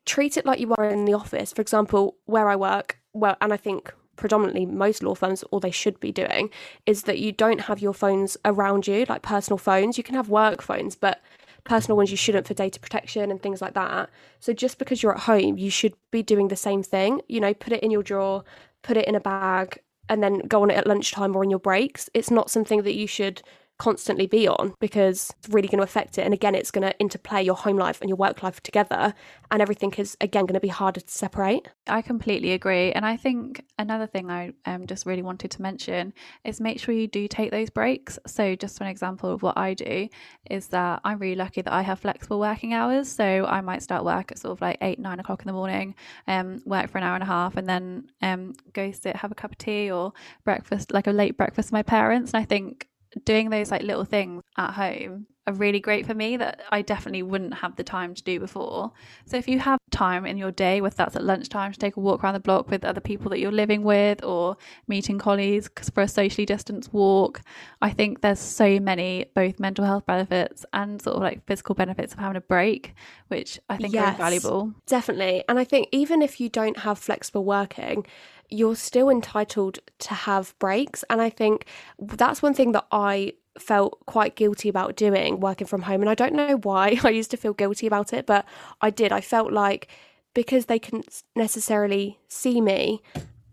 treat 0.05 0.37
it 0.37 0.45
like 0.45 0.59
you 0.59 0.75
are 0.77 0.85
in 0.85 1.05
the 1.05 1.15
office. 1.15 1.53
For 1.53 1.63
example, 1.63 2.17
where 2.25 2.49
I 2.49 2.57
work, 2.57 2.98
well, 3.13 3.37
and 3.41 3.53
I 3.53 3.57
think 3.57 3.93
predominantly 4.17 4.67
most 4.67 5.03
law 5.03 5.15
firms, 5.15 5.43
all 5.45 5.61
they 5.61 5.71
should 5.71 5.99
be 6.01 6.13
doing, 6.13 6.51
is 6.87 7.05
that 7.05 7.19
you 7.19 7.33
don't 7.33 7.63
have 7.63 7.81
your 7.81 7.95
phones 7.95 8.37
around 8.45 8.87
you, 8.87 9.07
like 9.09 9.23
personal 9.23 9.59
phones. 9.59 9.97
You 9.97 10.05
can 10.05 10.15
have 10.15 10.29
work 10.29 10.61
phones, 10.61 10.97
but 10.97 11.23
personal 11.65 11.97
ones 11.97 12.11
you 12.11 12.17
shouldn't 12.17 12.47
for 12.47 12.55
data 12.55 12.81
protection 12.81 13.31
and 13.31 13.43
things 13.43 13.61
like 13.61 13.75
that. 13.75 14.11
So 14.41 14.53
just 14.53 14.79
because 14.79 15.03
you're 15.03 15.15
at 15.15 15.21
home, 15.21 15.59
you 15.59 15.71
should 15.71 15.95
be 16.11 16.23
doing 16.23 16.49
the 16.49 16.57
same 16.57 16.83
thing. 16.83 17.21
You 17.29 17.41
know, 17.41 17.55
put 17.55 17.73
it 17.73 17.83
in 17.83 17.91
your 17.91 18.03
drawer, 18.03 18.45
put 18.83 18.97
it 18.97 19.07
in 19.07 19.15
a 19.15 19.21
bag, 19.21 19.79
and 20.09 20.23
then 20.23 20.39
go 20.41 20.63
on 20.63 20.71
it 20.71 20.77
at 20.77 20.87
lunchtime 20.87 21.37
or 21.37 21.45
in 21.45 21.51
your 21.51 21.59
breaks. 21.59 22.09
It's 22.15 22.31
not 22.31 22.51
something 22.51 22.83
that 22.83 22.95
you 22.95 23.07
should 23.07 23.43
constantly 23.79 24.27
be 24.27 24.49
on 24.49 24.75
because 24.81 25.33
it's 25.39 25.49
really 25.49 25.69
going 25.69 25.79
to 25.79 25.85
affect 25.85 26.19
it. 26.19 26.23
And 26.23 26.35
again, 26.35 26.55
it's 26.55 26.71
going 26.71 26.87
to 26.87 26.99
interplay 26.99 27.43
your 27.43 27.55
home 27.55 27.77
life 27.77 28.01
and 28.01 28.09
your 28.09 28.17
work 28.17 28.43
life 28.43 28.61
together, 28.63 29.15
and 29.51 29.63
everything 29.63 29.93
is 29.95 30.17
again 30.21 30.47
going 30.47 30.55
to 30.55 30.61
be 30.61 30.69
harder 30.69 31.01
to 31.01 31.11
separate. 31.11 31.69
I 31.87 32.03
completely 32.03 32.53
agree. 32.53 32.93
And 32.93 33.07
I 33.07 33.17
think 33.17 33.65
another 33.79 34.07
thing 34.07 34.31
I 34.31 34.53
um, 34.67 34.87
just 34.87 35.07
really 35.07 35.23
wanted 35.23 35.51
to 35.53 35.63
mention 35.63 36.13
is 36.45 36.61
make 36.61 36.81
sure 36.81 36.95
you 36.95 37.07
do 37.07 37.29
take 37.29 37.51
those 37.51 37.71
breaks. 37.71 38.19
So, 38.27 38.55
just 38.55 38.81
an 38.81 38.89
example 38.89 39.31
of 39.31 39.43
what 39.43 39.57
I 39.57 39.75
do 39.75 40.09
is 40.51 40.69
that 40.69 41.01
I'm 41.05 41.19
really 41.19 41.37
lucky 41.37 41.63
that 41.63 41.73
I 41.73 41.83
have 41.83 42.01
flexible 42.01 42.41
working 42.41 42.75
hours. 42.75 43.09
So, 43.09 43.47
I 43.47 43.61
might 43.61 43.83
start 43.83 44.05
work 44.05 44.33
at 44.33 44.39
sort 44.39 44.53
of 44.53 44.61
like 44.61 44.79
eight, 44.81 44.99
nine 44.99 45.21
o'clock 45.21 45.43
in 45.43 45.47
the 45.47 45.53
morning, 45.53 45.95
um, 46.27 46.61
work 46.67 46.91
for 46.91 46.99
an 46.99 47.05
hour 47.05 47.15
and 47.15 47.23
a 47.23 47.27
half, 47.27 47.57
and 47.57 47.69
then 47.69 48.11
um, 48.23 48.55
go 48.73 48.91
sit, 48.91 49.17
have 49.17 49.33
a 49.33 49.35
cup 49.35 49.53
of 49.53 49.59
tea 49.59 49.91
or 49.91 50.13
breakfast, 50.45 50.93
like 50.93 51.07
a 51.07 51.13
late 51.13 51.37
breakfast 51.37 51.69
with 51.69 51.73
my 51.73 51.83
parents. 51.83 52.33
And 52.33 52.43
I 52.43 52.45
think 52.45 52.89
doing 53.25 53.51
those 53.51 53.71
like 53.71 53.83
little 53.83 54.05
things 54.05 54.43
at 54.57 54.73
home 54.73 55.27
are 55.49 55.55
really 55.55 55.81
great 55.81 56.07
for 56.07 56.15
me 56.15 56.37
that 56.37 56.61
I 56.71 56.83
definitely 56.83 57.23
wouldn't 57.23 57.55
have 57.55 57.75
the 57.77 57.83
time 57.83 58.15
to 58.15 58.23
do 58.23 58.39
before. 58.39 58.93
So 59.25 59.39
if 59.39 59.49
you 59.49 59.59
have 59.61 59.79
time 59.91 60.27
in 60.27 60.37
your 60.37 60.51
day, 60.51 60.81
whether 60.81 60.95
that's 60.95 61.17
at 61.17 61.25
lunchtime 61.25 61.73
to 61.73 61.79
take 61.79 61.97
a 61.97 62.01
walk 62.01 62.23
around 62.23 62.35
the 62.35 62.41
block 62.41 62.69
with 62.71 62.85
other 62.85 63.01
people 63.01 63.31
that 63.31 63.39
you're 63.39 63.51
living 63.51 63.83
with 63.83 64.23
or 64.23 64.59
meeting 64.87 65.19
colleagues 65.19 65.71
for 65.95 66.03
a 66.03 66.09
socially 66.09 66.45
distanced 66.45 66.93
walk, 66.93 67.41
I 67.81 67.91
think 67.91 68.21
there's 68.21 68.39
so 68.39 68.79
many 68.79 69.31
both 69.35 69.59
mental 69.59 69.87
health 69.87 70.05
benefits 70.05 70.67
and 70.75 71.01
sort 71.01 71.17
of 71.17 71.23
like 71.23 71.47
physical 71.47 71.75
benefits 71.75 72.13
of 72.13 72.19
having 72.19 72.37
a 72.37 72.43
break, 72.43 72.95
which 73.29 73.59
I 73.71 73.79
think 73.79 73.95
yes, 73.95 74.07
are 74.07 74.11
invaluable. 74.11 74.75
Definitely. 74.87 75.45
And 75.49 75.59
I 75.59 75.65
think 75.65 75.89
even 75.93 76.21
if 76.21 76.41
you 76.41 76.51
don't 76.51 76.79
have 76.79 76.99
flexible 76.99 77.45
working, 77.45 78.05
you're 78.51 78.77
still 78.77 79.09
entitled 79.09 79.79
to 79.99 80.15
have 80.15 80.55
breaks. 80.59 81.05
And 81.11 81.21
I 81.21 81.31
think 81.31 81.67
that's 82.01 82.43
one 82.43 82.55
thing 82.55 82.73
that 82.73 82.87
I 82.91 83.35
felt 83.59 83.99
quite 84.07 84.37
guilty 84.37 84.69
about 84.69 84.97
doing 84.97 85.41
working 85.41 85.67
from 85.67 85.83
home. 85.83 86.01
And 86.01 86.11
I 86.11 86.15
don't 86.15 86.35
know 86.35 86.57
why 86.59 86.99
I 87.05 87.11
used 87.11 87.31
to 87.33 87.37
feel 87.37 87.53
guilty 87.53 87.87
about 87.87 88.13
it, 88.13 88.27
but 88.27 88.45
I 88.81 88.91
did. 88.91 89.13
I 89.13 89.21
felt 89.21 89.53
like 89.53 89.89
because 90.35 90.67
they 90.67 90.79
couldn't 90.79 91.23
necessarily 91.35 92.19
see 92.29 92.61
me, 92.61 93.03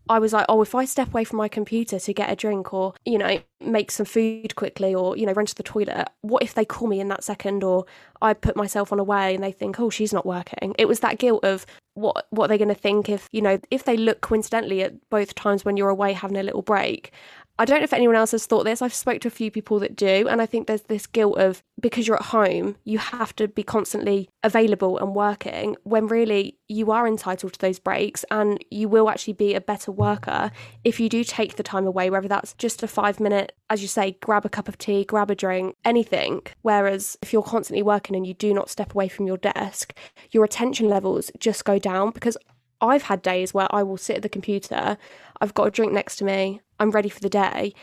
I 0.07 0.19
was 0.19 0.33
like, 0.33 0.45
oh, 0.47 0.61
if 0.61 0.75
I 0.75 0.85
step 0.85 1.07
away 1.07 1.23
from 1.23 1.37
my 1.37 1.47
computer 1.47 1.99
to 1.99 2.13
get 2.13 2.31
a 2.31 2.35
drink 2.35 2.73
or, 2.73 2.93
you 3.05 3.17
know, 3.17 3.39
make 3.59 3.89
some 3.89 4.05
food 4.05 4.55
quickly 4.55 4.93
or, 4.93 5.17
you 5.17 5.25
know, 5.25 5.33
run 5.33 5.47
to 5.47 5.55
the 5.55 5.63
toilet, 5.63 6.09
what 6.21 6.43
if 6.43 6.53
they 6.53 6.65
call 6.65 6.87
me 6.87 6.99
in 6.99 7.07
that 7.07 7.23
second 7.23 7.63
or 7.63 7.85
I 8.21 8.33
put 8.33 8.55
myself 8.55 8.93
on 8.93 8.99
away 8.99 9.33
and 9.33 9.43
they 9.43 9.51
think, 9.51 9.79
oh, 9.79 9.89
she's 9.89 10.13
not 10.13 10.25
working? 10.25 10.75
It 10.77 10.87
was 10.87 10.99
that 10.99 11.17
guilt 11.17 11.43
of 11.43 11.65
what 11.95 12.27
what 12.29 12.45
are 12.45 12.47
they 12.49 12.57
going 12.57 12.69
to 12.69 12.75
think 12.75 13.09
if, 13.09 13.27
you 13.31 13.41
know, 13.41 13.59
if 13.71 13.85
they 13.85 13.97
look 13.97 14.21
coincidentally 14.21 14.83
at 14.83 15.09
both 15.09 15.33
times 15.33 15.65
when 15.65 15.77
you're 15.77 15.89
away 15.89 16.13
having 16.13 16.37
a 16.37 16.43
little 16.43 16.61
break 16.61 17.11
I 17.57 17.63
don't 17.63 17.79
know 17.79 17.85
if 17.85 17.93
anyone 17.93 18.17
else 18.17 18.31
has 18.31 18.45
thought 18.45 18.65
this. 18.65 18.81
I've 18.81 18.93
spoke 18.93 19.21
to 19.21 19.29
a 19.29 19.31
few 19.31 19.49
people 19.49 19.79
that 19.79 19.95
do, 19.95 20.27
and 20.27 20.41
I 20.41 20.45
think 20.45 20.67
there's 20.67 20.81
this 20.83 21.07
guilt 21.07 21.37
of 21.37 21.63
because 21.79 22.07
you're 22.07 22.17
at 22.17 22.23
home, 22.27 22.75
you 22.83 22.97
have 22.97 23.35
to 23.37 23.47
be 23.47 23.63
constantly 23.63 24.29
available 24.43 24.97
and 24.97 25.15
working 25.15 25.75
when 25.83 26.07
really 26.07 26.57
you 26.67 26.91
are 26.91 27.07
entitled 27.07 27.53
to 27.53 27.59
those 27.59 27.79
breaks 27.79 28.25
and 28.31 28.63
you 28.71 28.89
will 28.89 29.09
actually 29.09 29.33
be 29.33 29.53
a 29.53 29.61
better 29.61 29.91
worker 29.91 30.51
if 30.83 30.99
you 30.99 31.09
do 31.09 31.23
take 31.23 31.55
the 31.55 31.63
time 31.63 31.85
away, 31.87 32.09
whether 32.09 32.27
that's 32.27 32.53
just 32.53 32.83
a 32.83 32.87
five 32.87 33.19
minute, 33.19 33.53
as 33.69 33.81
you 33.81 33.87
say, 33.87 34.17
grab 34.21 34.45
a 34.45 34.49
cup 34.49 34.67
of 34.67 34.77
tea, 34.77 35.05
grab 35.05 35.31
a 35.31 35.35
drink, 35.35 35.75
anything. 35.85 36.41
Whereas 36.61 37.17
if 37.21 37.31
you're 37.31 37.43
constantly 37.43 37.83
working 37.83 38.15
and 38.15 38.27
you 38.27 38.33
do 38.33 38.53
not 38.53 38.69
step 38.69 38.93
away 38.93 39.07
from 39.07 39.27
your 39.27 39.37
desk, 39.37 39.93
your 40.31 40.43
attention 40.43 40.89
levels 40.89 41.31
just 41.39 41.63
go 41.65 41.79
down 41.79 42.11
because 42.11 42.37
I've 42.85 43.03
had 43.03 43.21
days 43.21 43.53
where 43.53 43.67
I 43.73 43.83
will 43.83 43.97
sit 43.97 44.17
at 44.17 44.21
the 44.21 44.29
computer, 44.29 44.97
I've 45.41 45.53
got 45.53 45.67
a 45.67 45.71
drink 45.71 45.93
next 45.93 46.17
to 46.17 46.25
me, 46.25 46.61
I'm 46.79 46.91
ready 46.91 47.09
for 47.09 47.19
the 47.19 47.29
day. 47.29 47.73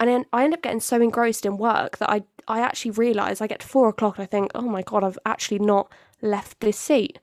And 0.00 0.08
then 0.08 0.24
I 0.32 0.44
end 0.44 0.54
up 0.54 0.62
getting 0.62 0.80
so 0.80 1.00
engrossed 1.00 1.46
in 1.46 1.58
work 1.58 1.98
that 1.98 2.10
I, 2.10 2.22
I 2.48 2.60
actually 2.60 2.92
realise 2.92 3.40
I 3.40 3.46
get 3.46 3.60
to 3.60 3.66
four 3.66 3.88
o'clock 3.88 4.18
and 4.18 4.24
I 4.24 4.26
think, 4.26 4.50
oh 4.54 4.62
my 4.62 4.82
God, 4.82 5.04
I've 5.04 5.18
actually 5.26 5.60
not 5.60 5.92
left 6.20 6.60
this 6.60 6.78
seat. 6.78 7.18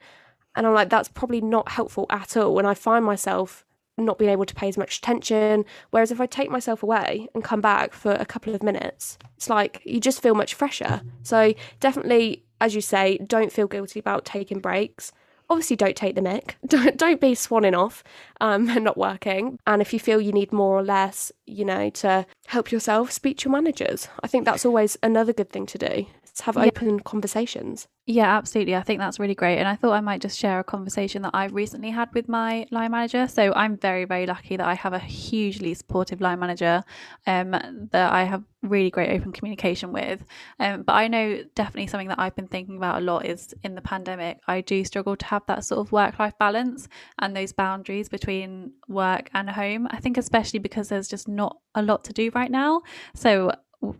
And 0.55 0.65
I'm 0.65 0.73
like, 0.73 0.89
that's 0.89 1.09
probably 1.09 1.41
not 1.41 1.69
helpful 1.69 2.05
at 2.09 2.37
all. 2.37 2.57
And 2.57 2.67
I 2.67 2.73
find 2.73 3.03
myself 3.03 3.65
not 3.97 4.17
being 4.17 4.31
able 4.31 4.45
to 4.45 4.55
pay 4.55 4.69
as 4.69 4.77
much 4.77 4.99
attention. 4.99 5.65
Whereas 5.91 6.11
if 6.11 6.21
I 6.21 6.25
take 6.25 6.49
myself 6.49 6.83
away 6.83 7.27
and 7.33 7.43
come 7.43 7.61
back 7.61 7.93
for 7.93 8.11
a 8.13 8.25
couple 8.25 8.55
of 8.55 8.63
minutes, 8.63 9.17
it's 9.35 9.49
like 9.49 9.81
you 9.85 9.99
just 9.99 10.21
feel 10.21 10.35
much 10.35 10.53
fresher. 10.53 11.01
So 11.23 11.53
definitely, 11.79 12.45
as 12.61 12.75
you 12.75 12.81
say, 12.81 13.17
don't 13.25 13.51
feel 13.51 13.67
guilty 13.67 13.99
about 13.99 14.25
taking 14.25 14.59
breaks 14.59 15.11
obviously 15.49 15.75
don't 15.75 15.95
take 15.95 16.15
the 16.15 16.21
mic. 16.21 16.57
Don't 16.67 16.97
don't 16.97 17.19
be 17.19 17.31
swanning 17.31 17.77
off 17.77 18.03
um, 18.39 18.69
and 18.69 18.83
not 18.83 18.97
working. 18.97 19.59
And 19.65 19.81
if 19.81 19.93
you 19.93 19.99
feel 19.99 20.21
you 20.21 20.31
need 20.31 20.51
more 20.51 20.77
or 20.77 20.83
less, 20.83 21.31
you 21.47 21.65
know, 21.65 21.89
to 21.89 22.25
help 22.47 22.71
yourself, 22.71 23.11
speak 23.11 23.39
to 23.39 23.45
your 23.45 23.53
managers. 23.53 24.07
I 24.21 24.27
think 24.27 24.45
that's 24.45 24.65
always 24.65 24.97
another 25.01 25.33
good 25.33 25.49
thing 25.49 25.65
to 25.67 25.77
do. 25.77 26.05
Have 26.41 26.57
open 26.57 26.99
conversations. 27.01 27.87
Yeah, 28.05 28.35
absolutely. 28.37 28.75
I 28.75 28.81
think 28.81 28.99
that's 28.99 29.19
really 29.19 29.35
great. 29.35 29.59
And 29.59 29.67
I 29.67 29.75
thought 29.75 29.91
I 29.91 30.01
might 30.01 30.19
just 30.19 30.39
share 30.39 30.59
a 30.59 30.63
conversation 30.63 31.21
that 31.21 31.31
I've 31.35 31.53
recently 31.53 31.91
had 31.91 32.11
with 32.15 32.27
my 32.27 32.65
line 32.71 32.89
manager. 32.89 33.27
So 33.27 33.53
I'm 33.55 33.77
very, 33.77 34.05
very 34.05 34.25
lucky 34.25 34.57
that 34.57 34.65
I 34.65 34.73
have 34.73 34.93
a 34.93 34.99
hugely 34.99 35.75
supportive 35.75 36.19
line 36.19 36.39
manager 36.39 36.83
um, 37.27 37.51
that 37.91 38.11
I 38.11 38.23
have 38.23 38.43
really 38.63 38.89
great 38.89 39.11
open 39.11 39.31
communication 39.31 39.91
with. 39.93 40.25
Um, 40.59 40.81
but 40.81 40.93
I 40.93 41.07
know 41.07 41.43
definitely 41.53 41.85
something 41.85 42.07
that 42.07 42.19
I've 42.19 42.35
been 42.35 42.47
thinking 42.47 42.77
about 42.77 43.01
a 43.01 43.05
lot 43.05 43.27
is 43.27 43.53
in 43.63 43.75
the 43.75 43.81
pandemic, 43.81 44.39
I 44.47 44.61
do 44.61 44.83
struggle 44.83 45.15
to 45.15 45.25
have 45.25 45.43
that 45.45 45.63
sort 45.63 45.79
of 45.79 45.91
work 45.91 46.17
life 46.17 46.33
balance 46.39 46.87
and 47.19 47.35
those 47.35 47.53
boundaries 47.53 48.09
between 48.09 48.73
work 48.87 49.29
and 49.35 49.51
home. 49.51 49.87
I 49.91 49.99
think, 49.99 50.17
especially 50.17 50.59
because 50.59 50.89
there's 50.89 51.07
just 51.07 51.27
not 51.27 51.57
a 51.75 51.83
lot 51.83 52.03
to 52.05 52.13
do 52.13 52.31
right 52.33 52.49
now. 52.49 52.81
So 53.13 53.51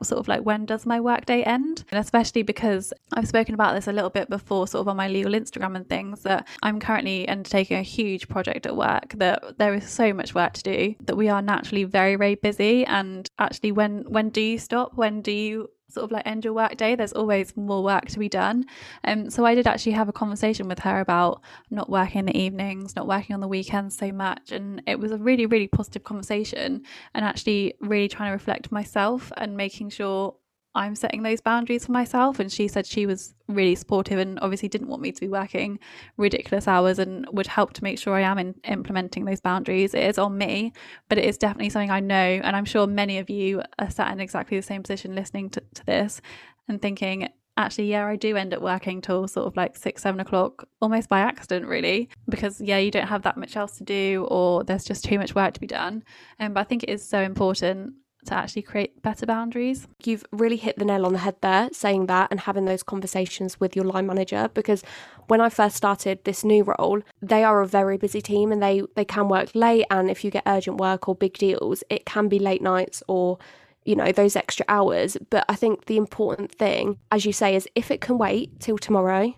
sort 0.03 0.19
of 0.19 0.27
like 0.27 0.41
when 0.41 0.65
does 0.65 0.86
my 0.86 1.00
workday 1.00 1.41
end? 1.43 1.83
And 1.91 2.00
especially 2.00 2.43
because 2.43 2.93
i've 3.13 3.27
spoken 3.27 3.53
about 3.53 3.74
this 3.74 3.88
a 3.88 3.91
little 3.91 4.09
bit 4.09 4.29
before 4.29 4.67
sort 4.67 4.81
of 4.81 4.88
on 4.88 4.98
my 4.98 5.07
legal 5.07 5.31
instagram 5.31 5.75
and 5.75 5.88
things 5.88 6.21
that 6.24 6.48
i'm 6.63 6.79
currently 6.79 7.27
undertaking 7.27 7.77
a 7.77 7.81
huge 7.81 8.27
project 8.27 8.65
at 8.65 8.75
work 8.75 9.13
that 9.17 9.57
there 9.57 9.74
is 9.74 9.89
so 9.89 10.13
much 10.13 10.36
work 10.36 10.53
to 10.53 10.63
do 10.63 10.95
that 11.05 11.15
we 11.15 11.29
are 11.29 11.41
naturally 11.41 11.83
very 11.86 12.15
very 12.15 12.36
busy. 12.36 12.86
And 12.86 13.29
actually 13.39 13.71
when 13.71 14.03
when 14.07 14.29
do 14.29 14.41
you 14.41 14.57
stop? 14.59 14.93
When 14.95 15.21
do 15.21 15.31
you 15.31 15.69
sort 15.89 16.03
of 16.03 16.12
like 16.12 16.25
end 16.25 16.46
your 16.46 16.53
work 16.53 16.77
day 16.77 16.96
there's 16.96 17.13
always 17.13 17.55
more 17.58 17.84
work 17.84 18.05
to 18.08 18.19
be 18.19 18.29
done. 18.29 18.65
Um 19.03 19.29
so 19.29 19.46
i 19.46 19.55
did 19.55 19.67
actually 19.67 19.93
have 19.93 20.10
a 20.10 20.13
conversation 20.13 20.67
with 20.67 20.79
her 20.79 21.00
about 21.00 21.41
not 21.69 21.89
working 21.89 22.19
in 22.19 22.25
the 22.25 22.38
evenings 22.38 22.96
not 22.96 23.08
working 23.08 23.34
on 23.34 23.39
the 23.39 23.48
weekends 23.48 23.98
so 23.98 24.12
much 24.12 24.51
and 24.51 24.81
it 24.88 25.00
was 25.00 25.12
a 25.12 25.17
really 25.17 25.46
really 25.46 25.67
positive 25.67 26.03
conversation 26.03 26.84
and 27.13 27.25
actually 27.25 27.74
really 27.81 28.08
trying 28.08 28.29
to 28.29 28.34
reflect 28.34 28.72
myself 28.72 29.31
and 29.38 29.55
making 29.58 29.89
sure 29.89 30.36
I'm 30.75 30.95
setting 30.95 31.23
those 31.23 31.41
boundaries 31.41 31.85
for 31.85 31.91
myself. 31.91 32.39
And 32.39 32.51
she 32.51 32.67
said 32.67 32.85
she 32.85 33.05
was 33.05 33.33
really 33.47 33.75
supportive 33.75 34.19
and 34.19 34.39
obviously 34.41 34.69
didn't 34.69 34.88
want 34.88 35.01
me 35.01 35.11
to 35.11 35.19
be 35.19 35.27
working 35.27 35.79
ridiculous 36.17 36.67
hours 36.67 36.99
and 36.99 37.25
would 37.31 37.47
help 37.47 37.73
to 37.73 37.83
make 37.83 37.97
sure 37.97 38.13
I 38.13 38.21
am 38.21 38.38
in 38.38 38.55
implementing 38.63 39.25
those 39.25 39.41
boundaries. 39.41 39.93
It 39.93 40.03
is 40.03 40.17
on 40.17 40.38
me, 40.38 40.73
but 41.07 41.17
it 41.17 41.25
is 41.25 41.38
definitely 41.38 41.69
something 41.69 41.91
I 41.91 41.99
know. 41.99 42.15
And 42.15 42.55
I'm 42.55 42.65
sure 42.65 42.85
many 42.88 43.17
of 43.17 43.29
you 43.29 43.63
are 43.79 43.89
sat 43.89 44.11
in 44.11 44.19
exactly 44.19 44.57
the 44.57 44.63
same 44.63 44.83
position 44.83 45.15
listening 45.15 45.49
to, 45.51 45.63
to 45.75 45.85
this 45.85 46.21
and 46.67 46.81
thinking, 46.81 47.27
actually, 47.57 47.89
yeah, 47.89 48.05
I 48.05 48.15
do 48.15 48.38
end 48.38 48.53
up 48.53 48.61
working 48.61 49.01
till 49.01 49.27
sort 49.27 49.47
of 49.47 49.57
like 49.57 49.75
six, 49.75 50.03
seven 50.03 50.19
o'clock, 50.19 50.67
almost 50.81 51.09
by 51.09 51.19
accident, 51.19 51.65
really, 51.65 52.09
because 52.29 52.61
yeah, 52.61 52.77
you 52.77 52.91
don't 52.91 53.07
have 53.07 53.23
that 53.23 53.38
much 53.38 53.57
else 53.57 53.77
to 53.79 53.83
do, 53.83 54.27
or 54.29 54.63
there's 54.63 54.85
just 54.85 55.03
too 55.03 55.17
much 55.17 55.35
work 55.35 55.55
to 55.55 55.59
be 55.59 55.67
done. 55.67 56.03
Um, 56.39 56.53
but 56.53 56.61
I 56.61 56.63
think 56.63 56.83
it 56.83 56.89
is 56.89 57.07
so 57.07 57.19
important 57.19 57.95
to 58.29 58.36
actually 58.36 58.62
create 58.62 59.01
better 59.01 59.25
boundaries. 59.25 59.88
You've 60.03 60.24
really 60.31 60.55
hit 60.55 60.77
the 60.77 60.86
nail 60.86 61.05
on 61.05 61.13
the 61.13 61.19
head 61.19 61.36
there, 61.41 61.69
saying 61.71 62.05
that 62.07 62.29
and 62.31 62.39
having 62.39 62.65
those 62.65 62.83
conversations 62.83 63.59
with 63.59 63.75
your 63.75 63.86
line 63.86 64.07
manager. 64.07 64.50
Because 64.53 64.83
when 65.27 65.41
I 65.41 65.50
first 65.50 65.75
started 65.75 66.24
this 66.24 66.43
new 66.43 66.63
role, 66.63 67.01
they 67.21 67.43
are 67.43 67.62
a 67.62 67.67
very 67.67 67.98
busy 67.98 68.21
team 68.21 68.51
and 68.51 68.62
they, 68.62 68.83
they 68.95 69.05
can 69.05 69.27
work 69.27 69.53
late. 69.53 69.86
And 69.91 70.09
if 70.09 70.24
you 70.24 70.31
get 70.31 70.43
urgent 70.45 70.77
work 70.77 71.07
or 71.07 71.15
big 71.15 71.38
deals, 71.38 71.83
it 71.89 72.05
can 72.05 72.27
be 72.27 72.39
late 72.39 72.62
nights 72.62 73.03
or 73.07 73.38
you 73.86 73.95
know 73.95 74.12
those 74.12 74.36
extra 74.36 74.65
hours 74.67 75.17
but 75.29 75.45
i 75.48 75.55
think 75.55 75.86
the 75.86 75.95
important 75.95 76.51
thing 76.51 77.00
as 77.12 77.25
you 77.25 77.31
say 77.31 77.55
is 77.55 77.67
if 77.75 77.89
it 77.89 78.01
can 78.01 78.17
wait 78.17 78.59
till 78.59 78.77
tomorrow 78.77 79.33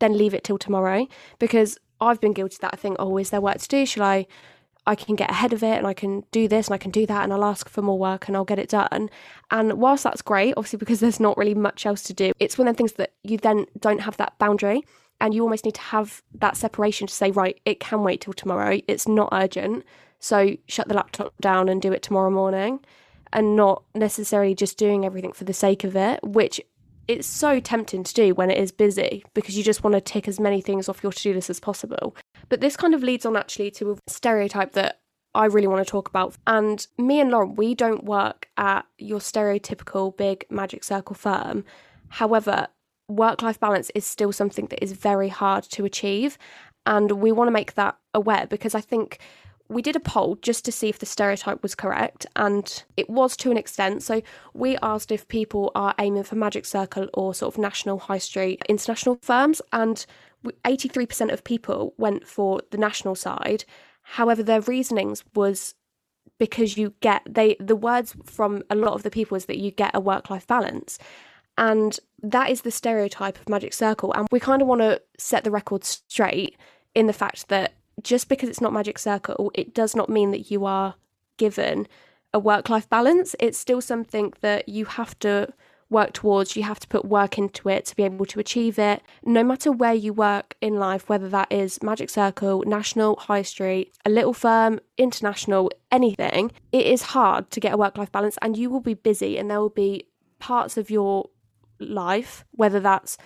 then 0.00 0.18
leave 0.18 0.34
it 0.34 0.42
till 0.42 0.58
tomorrow 0.58 1.06
because 1.38 1.78
i've 2.00 2.20
been 2.20 2.32
guilty 2.32 2.58
that 2.60 2.74
i 2.74 2.76
think 2.76 2.96
oh 2.98 3.16
is 3.16 3.30
there 3.30 3.40
work 3.40 3.58
to 3.58 3.68
do 3.68 3.86
shall 3.86 4.02
i 4.02 4.26
I 4.86 4.94
can 4.94 5.14
get 5.16 5.30
ahead 5.30 5.52
of 5.52 5.62
it 5.62 5.78
and 5.78 5.86
I 5.86 5.94
can 5.94 6.24
do 6.30 6.46
this 6.46 6.68
and 6.68 6.74
I 6.74 6.78
can 6.78 6.90
do 6.90 7.06
that 7.06 7.24
and 7.24 7.32
I'll 7.32 7.44
ask 7.44 7.68
for 7.68 7.82
more 7.82 7.98
work 7.98 8.28
and 8.28 8.36
I'll 8.36 8.44
get 8.44 8.58
it 8.58 8.68
done. 8.68 9.08
And 9.50 9.74
whilst 9.74 10.04
that's 10.04 10.22
great, 10.22 10.54
obviously 10.56 10.78
because 10.78 11.00
there's 11.00 11.20
not 11.20 11.36
really 11.38 11.54
much 11.54 11.86
else 11.86 12.02
to 12.04 12.12
do, 12.12 12.32
it's 12.38 12.58
one 12.58 12.68
of 12.68 12.74
the 12.74 12.78
things 12.78 12.92
that 12.94 13.12
you 13.22 13.38
then 13.38 13.66
don't 13.78 14.00
have 14.00 14.16
that 14.18 14.38
boundary 14.38 14.82
and 15.20 15.32
you 15.32 15.42
almost 15.42 15.64
need 15.64 15.74
to 15.74 15.80
have 15.80 16.22
that 16.34 16.56
separation 16.56 17.06
to 17.06 17.14
say, 17.14 17.30
right, 17.30 17.58
it 17.64 17.80
can 17.80 18.02
wait 18.02 18.20
till 18.20 18.34
tomorrow. 18.34 18.80
It's 18.86 19.08
not 19.08 19.30
urgent. 19.32 19.84
So 20.18 20.56
shut 20.66 20.88
the 20.88 20.94
laptop 20.94 21.34
down 21.40 21.68
and 21.68 21.80
do 21.80 21.92
it 21.92 22.02
tomorrow 22.02 22.30
morning 22.30 22.80
and 23.32 23.56
not 23.56 23.82
necessarily 23.94 24.54
just 24.54 24.78
doing 24.78 25.04
everything 25.04 25.32
for 25.32 25.44
the 25.44 25.52
sake 25.52 25.84
of 25.84 25.96
it, 25.96 26.20
which 26.22 26.60
it's 27.08 27.26
so 27.26 27.60
tempting 27.60 28.04
to 28.04 28.14
do 28.14 28.34
when 28.34 28.50
it 28.50 28.58
is 28.58 28.72
busy 28.72 29.24
because 29.34 29.56
you 29.56 29.64
just 29.64 29.84
want 29.84 29.94
to 29.94 30.00
tick 30.00 30.26
as 30.28 30.40
many 30.40 30.60
things 30.60 30.88
off 30.88 31.02
your 31.02 31.12
to 31.12 31.22
do 31.22 31.34
list 31.34 31.50
as 31.50 31.60
possible. 31.60 32.16
But 32.48 32.60
this 32.60 32.76
kind 32.76 32.94
of 32.94 33.02
leads 33.02 33.26
on 33.26 33.36
actually 33.36 33.70
to 33.72 33.92
a 33.92 33.96
stereotype 34.06 34.72
that 34.72 35.00
I 35.34 35.46
really 35.46 35.66
want 35.66 35.84
to 35.84 35.90
talk 35.90 36.08
about. 36.08 36.36
And 36.46 36.86
me 36.96 37.20
and 37.20 37.30
Lauren, 37.30 37.56
we 37.56 37.74
don't 37.74 38.04
work 38.04 38.48
at 38.56 38.86
your 38.98 39.18
stereotypical 39.18 40.16
big 40.16 40.46
magic 40.48 40.84
circle 40.84 41.16
firm. 41.16 41.64
However, 42.08 42.68
work 43.08 43.42
life 43.42 43.58
balance 43.58 43.90
is 43.94 44.04
still 44.04 44.32
something 44.32 44.66
that 44.66 44.82
is 44.82 44.92
very 44.92 45.28
hard 45.28 45.64
to 45.64 45.84
achieve. 45.84 46.38
And 46.86 47.10
we 47.12 47.32
want 47.32 47.48
to 47.48 47.52
make 47.52 47.74
that 47.74 47.96
aware 48.12 48.46
because 48.46 48.74
I 48.74 48.80
think 48.80 49.18
we 49.68 49.82
did 49.82 49.96
a 49.96 50.00
poll 50.00 50.36
just 50.42 50.64
to 50.66 50.72
see 50.72 50.88
if 50.88 50.98
the 50.98 51.06
stereotype 51.06 51.62
was 51.62 51.74
correct, 51.74 52.26
and 52.36 52.84
it 52.96 53.08
was 53.08 53.36
to 53.38 53.50
an 53.50 53.56
extent. 53.56 54.02
So 54.02 54.22
we 54.52 54.76
asked 54.82 55.10
if 55.10 55.26
people 55.28 55.70
are 55.74 55.94
aiming 55.98 56.24
for 56.24 56.36
Magic 56.36 56.66
Circle 56.66 57.08
or 57.14 57.34
sort 57.34 57.54
of 57.54 57.58
national 57.58 57.98
high 57.98 58.18
street 58.18 58.62
international 58.68 59.18
firms, 59.22 59.62
and 59.72 60.04
83% 60.64 61.32
of 61.32 61.44
people 61.44 61.94
went 61.96 62.26
for 62.26 62.60
the 62.70 62.78
national 62.78 63.14
side. 63.14 63.64
However, 64.02 64.42
their 64.42 64.60
reasonings 64.60 65.24
was 65.34 65.74
because 66.38 66.76
you 66.76 66.92
get 67.00 67.22
they 67.28 67.56
the 67.60 67.76
words 67.76 68.14
from 68.24 68.62
a 68.68 68.74
lot 68.74 68.94
of 68.94 69.02
the 69.02 69.10
people 69.10 69.36
is 69.36 69.46
that 69.46 69.58
you 69.58 69.70
get 69.70 69.94
a 69.94 70.00
work 70.00 70.30
life 70.30 70.46
balance. 70.46 70.98
And 71.56 71.98
that 72.22 72.50
is 72.50 72.62
the 72.62 72.70
stereotype 72.70 73.38
of 73.38 73.48
Magic 73.48 73.72
Circle. 73.72 74.12
And 74.14 74.26
we 74.32 74.40
kind 74.40 74.60
of 74.60 74.68
want 74.68 74.80
to 74.80 75.00
set 75.18 75.44
the 75.44 75.50
record 75.50 75.84
straight 75.84 76.56
in 76.94 77.06
the 77.06 77.12
fact 77.12 77.48
that 77.48 77.74
just 78.02 78.28
because 78.28 78.48
it's 78.48 78.60
not 78.60 78.72
Magic 78.72 78.98
Circle, 78.98 79.50
it 79.54 79.74
does 79.74 79.94
not 79.94 80.08
mean 80.08 80.30
that 80.30 80.50
you 80.50 80.64
are 80.64 80.94
given 81.36 81.86
a 82.32 82.38
work 82.38 82.68
life 82.68 82.88
balance. 82.88 83.34
It's 83.38 83.58
still 83.58 83.80
something 83.80 84.32
that 84.40 84.68
you 84.68 84.84
have 84.84 85.18
to 85.20 85.52
work 85.90 86.12
towards. 86.12 86.56
You 86.56 86.64
have 86.64 86.80
to 86.80 86.88
put 86.88 87.04
work 87.04 87.38
into 87.38 87.68
it 87.68 87.86
to 87.86 87.96
be 87.96 88.02
able 88.02 88.26
to 88.26 88.40
achieve 88.40 88.78
it. 88.78 89.02
No 89.24 89.44
matter 89.44 89.70
where 89.70 89.94
you 89.94 90.12
work 90.12 90.56
in 90.60 90.74
life, 90.74 91.08
whether 91.08 91.28
that 91.28 91.52
is 91.52 91.82
Magic 91.82 92.10
Circle, 92.10 92.64
National, 92.66 93.16
High 93.16 93.42
Street, 93.42 93.96
a 94.04 94.10
little 94.10 94.34
firm, 94.34 94.80
international, 94.98 95.70
anything, 95.92 96.50
it 96.72 96.86
is 96.86 97.02
hard 97.02 97.50
to 97.52 97.60
get 97.60 97.74
a 97.74 97.76
work 97.76 97.96
life 97.96 98.12
balance 98.12 98.38
and 98.42 98.56
you 98.56 98.68
will 98.70 98.80
be 98.80 98.94
busy 98.94 99.38
and 99.38 99.50
there 99.50 99.60
will 99.60 99.68
be 99.68 100.08
parts 100.38 100.76
of 100.76 100.90
your 100.90 101.30
life, 101.78 102.44
whether 102.50 102.80
that's 102.80 103.16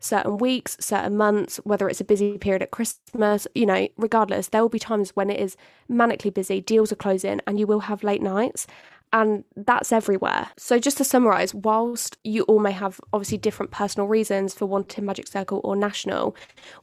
certain 0.00 0.38
weeks, 0.38 0.76
certain 0.80 1.16
months, 1.16 1.58
whether 1.64 1.88
it's 1.88 2.00
a 2.00 2.04
busy 2.04 2.38
period 2.38 2.62
at 2.62 2.70
Christmas, 2.70 3.46
you 3.54 3.66
know, 3.66 3.88
regardless, 3.96 4.48
there 4.48 4.62
will 4.62 4.68
be 4.68 4.78
times 4.78 5.10
when 5.10 5.30
it 5.30 5.40
is 5.40 5.56
manically 5.90 6.32
busy, 6.32 6.60
deals 6.60 6.92
are 6.92 6.96
closing, 6.96 7.40
and 7.46 7.58
you 7.58 7.66
will 7.66 7.80
have 7.80 8.04
late 8.04 8.22
nights. 8.22 8.66
And 9.12 9.44
that's 9.54 9.92
everywhere. 9.92 10.48
So, 10.58 10.78
just 10.78 10.98
to 10.98 11.04
summarize, 11.04 11.54
whilst 11.54 12.18
you 12.24 12.42
all 12.42 12.58
may 12.58 12.72
have 12.72 13.00
obviously 13.12 13.38
different 13.38 13.70
personal 13.70 14.08
reasons 14.08 14.52
for 14.52 14.66
wanting 14.66 15.04
Magic 15.04 15.28
Circle 15.28 15.60
or 15.62 15.76
National, 15.76 16.36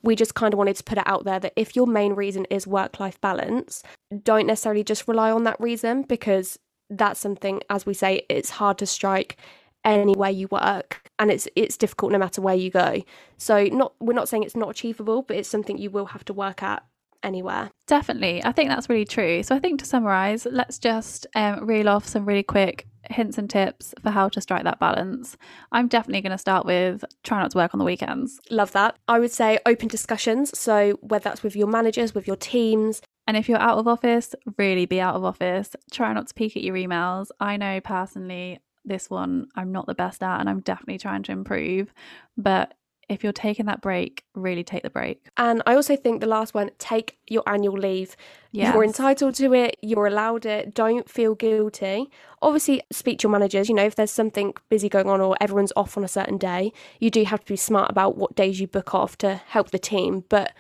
we 0.04 0.16
just 0.16 0.34
kind 0.34 0.54
of 0.54 0.58
wanted 0.58 0.78
to 0.78 0.84
put 0.84 0.98
it 0.98 1.04
out 1.06 1.26
there 1.26 1.40
that 1.40 1.54
if 1.58 1.76
your 1.76 1.86
main 1.86 2.14
reason 2.14 2.46
is 2.46 2.66
work 2.66 3.00
life 3.00 3.20
balance, 3.20 3.84
don't 4.24 4.48
necessarily 4.48 4.86
just 4.86 5.08
rely 5.08 5.32
on 5.32 5.44
that 5.44 5.60
reason 5.60 6.04
because 6.04 6.58
that's 6.90 7.20
something, 7.20 7.62
as 7.70 7.86
we 7.86 7.94
say, 7.94 8.26
it's 8.30 8.52
hard 8.52 8.78
to 8.78 8.86
strike 8.86 9.38
anywhere 9.86 10.30
you 10.30 10.48
work 10.50 11.02
and 11.20 11.30
it's 11.32 11.48
it's 11.56 11.78
difficult 11.78 12.12
no 12.12 12.18
matter 12.18 12.42
where 12.42 12.56
you 12.56 12.70
go 12.70 13.02
so 13.38 13.66
not 13.66 13.94
we're 14.00 14.14
not 14.14 14.30
saying 14.30 14.44
it's 14.44 14.56
not 14.56 14.70
achievable 14.70 15.22
but 15.22 15.36
it's 15.38 15.50
something 15.50 15.78
you 15.78 15.90
will 15.90 16.08
have 16.08 16.24
to 16.26 16.34
work 16.34 16.64
at 16.64 16.84
anywhere 17.22 17.70
Definitely. 17.88 18.44
I 18.44 18.54
think 18.54 18.70
that's 18.70 18.90
really 18.90 19.06
true. 19.06 19.44
So 19.44 19.56
I 19.56 19.60
think 19.60 19.80
to 19.80 19.86
summarize, 19.86 20.48
let's 20.50 20.80
just 20.80 21.28
um, 21.36 21.66
reel 21.68 21.90
off 21.90 22.08
some 22.08 22.26
really 22.26 22.44
quick 22.44 22.88
hints 23.10 23.38
and 23.38 23.50
tips 23.50 23.94
for 24.02 24.10
how 24.10 24.30
to 24.30 24.40
strike 24.40 24.64
that 24.64 24.80
balance. 24.80 25.36
I'm 25.72 25.90
definitely 25.90 26.22
going 26.22 26.32
to 26.32 26.38
start 26.38 26.66
with 26.66 27.04
try 27.24 27.42
not 27.42 27.52
to 27.52 27.58
work 27.58 27.74
on 27.74 27.80
the 27.80 27.86
weekends. 27.86 28.40
love 28.50 28.72
that 28.72 28.98
i 29.10 29.20
would 29.20 29.32
say 29.32 29.60
open 29.66 29.90
discussions 29.90 30.58
so 30.58 30.98
whether 31.02 31.24
that's 31.24 31.44
with 31.44 31.56
your 31.56 31.68
managers 31.68 32.16
with 32.16 32.26
your 32.26 32.38
teams 32.38 33.02
And 33.28 33.38
if 33.38 33.48
you're 33.48 33.60
out 33.60 33.78
of 33.78 33.88
office, 33.88 34.36
really 34.58 34.86
be 34.86 35.00
out 35.00 35.16
of 35.16 35.24
office. 35.24 35.76
Try 35.92 36.12
not 36.14 36.28
to 36.28 36.34
peek 36.34 36.58
at 36.58 36.64
your 36.64 36.76
emails. 36.76 37.28
I 37.40 37.56
know 37.58 37.80
personally, 37.80 38.60
this 38.86 39.10
one 39.10 39.48
I'm 39.56 39.72
not 39.72 39.86
the 39.88 39.96
best 39.96 40.22
at, 40.24 40.40
and 40.40 40.50
I'm 40.50 40.60
definitely 40.62 40.98
trying 41.00 41.24
to 41.24 41.32
improve. 41.32 41.94
But 42.38 42.74
if 43.10 43.22
you're 43.22 43.34
taking 43.34 43.66
that 43.66 43.82
break, 43.82 44.24
really 44.34 44.64
take 44.64 44.82
the 44.82 44.90
break. 44.90 45.28
and 45.38 45.62
i 45.66 45.76
also 45.76 45.96
think 45.96 46.22
the 46.22 46.26
last 46.28 46.54
one 46.54 46.70
take 46.80 47.18
your 47.28 47.44
annual 47.48 47.78
leave 47.78 48.16
Yes. 48.52 48.74
you're 48.74 48.84
entitled 48.84 49.36
to 49.36 49.54
it 49.54 49.78
you're 49.82 50.08
allowed 50.08 50.46
it 50.46 50.74
don't 50.74 51.10
feel 51.10 51.34
guilty 51.36 52.10
obviously 52.42 52.82
speak 52.92 53.20
to 53.20 53.24
your 53.28 53.32
managers 53.32 53.68
you 53.68 53.76
know 53.76 53.84
if 53.86 53.96
there's 53.96 54.12
something 54.12 54.54
busy 54.70 54.90
going 54.90 55.08
on 55.10 55.20
or 55.22 55.36
everyone's 55.42 55.74
off 55.76 55.98
on 55.98 56.04
a 56.04 56.08
certain 56.08 56.38
day 56.38 56.72
you 57.00 57.10
do 57.12 57.24
have 57.26 57.42
to 57.42 57.52
be 57.54 57.56
smart 57.58 57.90
about 57.92 58.16
what 58.18 58.36
days 58.36 58.60
you 58.62 58.68
book 58.68 58.96
off 58.96 59.18
to 59.18 59.36
help 59.36 59.72
the 59.72 59.80
team 59.80 60.24
but 60.30 60.54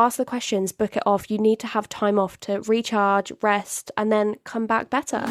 ask 0.00 0.16
the 0.16 0.24
questions 0.24 0.72
book 0.72 0.96
it 0.96 1.02
off 1.06 1.30
you 1.30 1.38
need 1.38 1.58
to 1.58 1.66
have 1.66 1.88
time 1.88 2.18
off 2.18 2.38
to 2.40 2.60
recharge 2.62 3.32
rest 3.42 3.90
and 3.96 4.10
then 4.10 4.34
come 4.44 4.66
back 4.66 4.90
better 4.90 5.24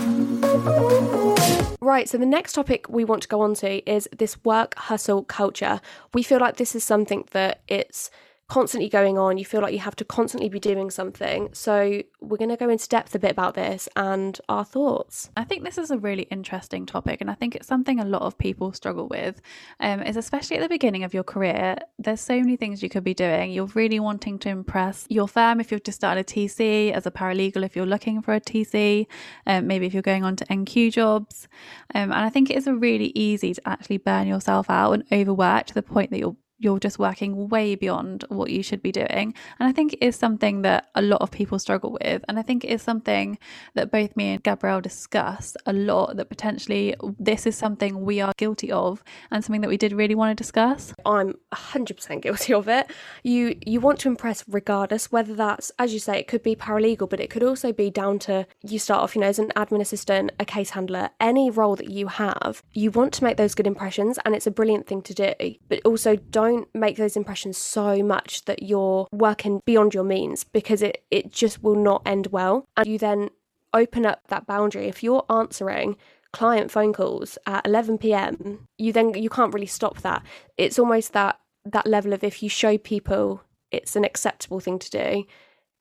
Right, 1.81 2.09
so 2.09 2.17
the 2.17 2.25
next 2.25 2.53
topic 2.53 2.89
we 2.89 3.05
want 3.05 3.21
to 3.21 3.27
go 3.29 3.39
on 3.39 3.53
to 3.55 3.89
is 3.89 4.07
this 4.15 4.43
work 4.43 4.75
hustle 4.75 5.23
culture. 5.23 5.79
We 6.13 6.23
feel 6.23 6.39
like 6.39 6.57
this 6.57 6.75
is 6.75 6.83
something 6.83 7.25
that 7.31 7.61
it's 7.69 8.11
constantly 8.49 8.89
going 8.89 9.17
on. 9.17 9.37
You 9.37 9.45
feel 9.45 9.61
like 9.61 9.73
you 9.73 9.79
have 9.79 9.95
to 9.97 10.05
constantly 10.05 10.49
be 10.49 10.59
doing 10.59 10.89
something. 10.89 11.49
So 11.53 12.01
we're 12.19 12.37
going 12.37 12.49
to 12.49 12.57
go 12.57 12.67
into 12.67 12.89
depth 12.89 13.15
a 13.15 13.19
bit 13.19 13.31
about 13.31 13.53
this 13.53 13.87
and 13.95 14.37
our 14.49 14.65
thoughts. 14.65 15.29
I 15.37 15.43
think 15.43 15.63
this 15.63 15.77
is 15.77 15.91
a 15.91 15.97
really 15.97 16.23
interesting 16.23 16.85
topic, 16.85 17.21
and 17.21 17.29
I 17.29 17.35
think 17.35 17.55
it's 17.55 17.67
something 17.67 17.99
a 17.99 18.05
lot 18.05 18.23
of 18.23 18.37
people 18.37 18.73
struggle 18.73 19.07
with. 19.07 19.39
Um, 19.79 20.01
is 20.01 20.17
especially 20.17 20.57
at 20.57 20.61
the 20.61 20.69
beginning 20.69 21.03
of 21.03 21.13
your 21.13 21.23
career, 21.23 21.77
there's 21.99 22.21
so 22.21 22.39
many 22.39 22.57
things 22.57 22.81
you 22.81 22.89
could 22.89 23.03
be 23.03 23.13
doing. 23.13 23.51
You're 23.51 23.67
really 23.67 23.99
wanting 23.99 24.39
to 24.39 24.49
impress 24.49 25.05
your 25.09 25.27
firm 25.27 25.59
if 25.59 25.71
you've 25.71 25.83
just 25.83 25.97
started 25.97 26.21
a 26.21 26.23
TC, 26.23 26.91
as 26.91 27.05
a 27.05 27.11
paralegal 27.11 27.63
if 27.63 27.75
you're 27.75 27.85
looking 27.85 28.21
for 28.21 28.33
a 28.33 28.41
TC, 28.41 29.05
um, 29.45 29.67
maybe 29.67 29.85
if 29.85 29.93
you're 29.93 30.01
going 30.01 30.23
on 30.23 30.35
to 30.35 30.45
NQ 30.45 30.91
jobs. 30.91 31.47
Um, 31.93 32.11
and 32.11 32.13
I 32.13 32.29
think 32.29 32.49
it 32.49 32.57
is 32.57 32.67
really 32.67 33.11
easy 33.13 33.53
to 33.53 33.61
actually 33.67 33.97
burn 33.97 34.27
yourself 34.27 34.69
out 34.69 34.93
and 34.93 35.03
overwork 35.11 35.67
to 35.67 35.73
the 35.75 35.83
point 35.83 36.09
that 36.09 36.19
you're 36.19 36.35
you're 36.59 36.79
just 36.79 36.99
working 36.99 37.49
way 37.49 37.75
beyond 37.75 38.25
what 38.29 38.51
you 38.51 38.61
should 38.61 38.81
be 38.81 38.91
doing. 38.91 39.33
And 39.59 39.69
I 39.69 39.71
think 39.71 39.93
it 39.93 40.03
is 40.03 40.15
something 40.15 40.61
that 40.63 40.89
a 40.95 41.01
lot 41.01 41.21
of 41.21 41.31
people 41.31 41.57
struggle 41.57 41.97
with. 42.01 42.23
And 42.27 42.37
I 42.37 42.41
think 42.41 42.63
it 42.63 42.69
is 42.69 42.81
something 42.81 43.37
that 43.73 43.91
both 43.91 44.15
me 44.15 44.33
and 44.33 44.43
Gabrielle 44.43 44.81
discuss 44.81 45.55
a 45.65 45.73
lot 45.73 46.17
that 46.17 46.29
potentially 46.29 46.95
this 47.17 47.45
is 47.45 47.55
something 47.55 48.01
we 48.01 48.19
are 48.21 48.33
guilty 48.37 48.71
of 48.71 49.03
and 49.31 49.43
something 49.43 49.61
that 49.61 49.69
we 49.69 49.77
did 49.77 49.93
really 49.93 50.15
want 50.15 50.35
to 50.37 50.41
discuss. 50.41 50.93
I'm 51.05 51.35
100% 51.53 52.21
guilty 52.21 52.53
of 52.53 52.67
it. 52.67 52.91
You 53.23 53.55
you 53.65 53.79
want 53.79 53.99
to 53.99 54.07
impress 54.07 54.43
regardless 54.47 55.11
whether 55.11 55.33
that's 55.35 55.71
as 55.79 55.93
you 55.93 55.99
say 55.99 56.17
it 56.19 56.27
could 56.27 56.43
be 56.43 56.55
paralegal 56.55 57.09
but 57.09 57.19
it 57.19 57.29
could 57.29 57.43
also 57.43 57.71
be 57.71 57.89
down 57.89 58.19
to 58.19 58.45
you 58.61 58.79
start 58.79 59.01
off 59.01 59.15
you 59.15 59.21
know 59.21 59.27
as 59.27 59.39
an 59.39 59.51
admin 59.55 59.81
assistant, 59.81 60.31
a 60.39 60.45
case 60.45 60.71
handler, 60.71 61.09
any 61.19 61.49
role 61.49 61.75
that 61.75 61.89
you 61.89 62.07
have, 62.07 62.63
you 62.73 62.91
want 62.91 63.13
to 63.13 63.23
make 63.23 63.37
those 63.37 63.55
good 63.55 63.67
impressions 63.67 64.19
and 64.25 64.35
it's 64.35 64.47
a 64.47 64.51
brilliant 64.51 64.87
thing 64.87 65.01
to 65.03 65.13
do. 65.13 65.33
But 65.67 65.81
also 65.85 66.15
don't 66.15 66.48
make 66.73 66.97
those 66.97 67.17
impressions 67.17 67.57
so 67.57 68.03
much 68.03 68.45
that 68.45 68.63
you're 68.63 69.07
working 69.11 69.61
beyond 69.65 69.93
your 69.93 70.03
means 70.03 70.43
because 70.43 70.81
it 70.81 71.03
it 71.11 71.31
just 71.31 71.63
will 71.63 71.75
not 71.75 72.01
end 72.05 72.27
well. 72.27 72.65
And 72.77 72.87
you 72.87 72.97
then 72.97 73.29
open 73.73 74.05
up 74.05 74.27
that 74.27 74.47
boundary 74.47 74.87
if 74.87 75.03
you're 75.03 75.25
answering 75.29 75.95
client 76.31 76.69
phone 76.71 76.93
calls 76.93 77.37
at 77.45 77.65
11 77.65 77.97
p.m 77.97 78.67
you 78.77 78.93
then 78.93 79.13
you 79.13 79.29
can't 79.29 79.53
really 79.53 79.65
stop 79.65 80.01
that 80.01 80.23
it's 80.57 80.77
almost 80.77 81.13
that 81.13 81.39
that 81.65 81.87
level 81.87 82.13
of 82.13 82.23
if 82.23 82.41
you 82.43 82.49
show 82.49 82.77
people 82.77 83.41
it's 83.71 83.95
an 83.95 84.03
acceptable 84.03 84.59
thing 84.59 84.79
to 84.79 84.89
do 84.89 85.23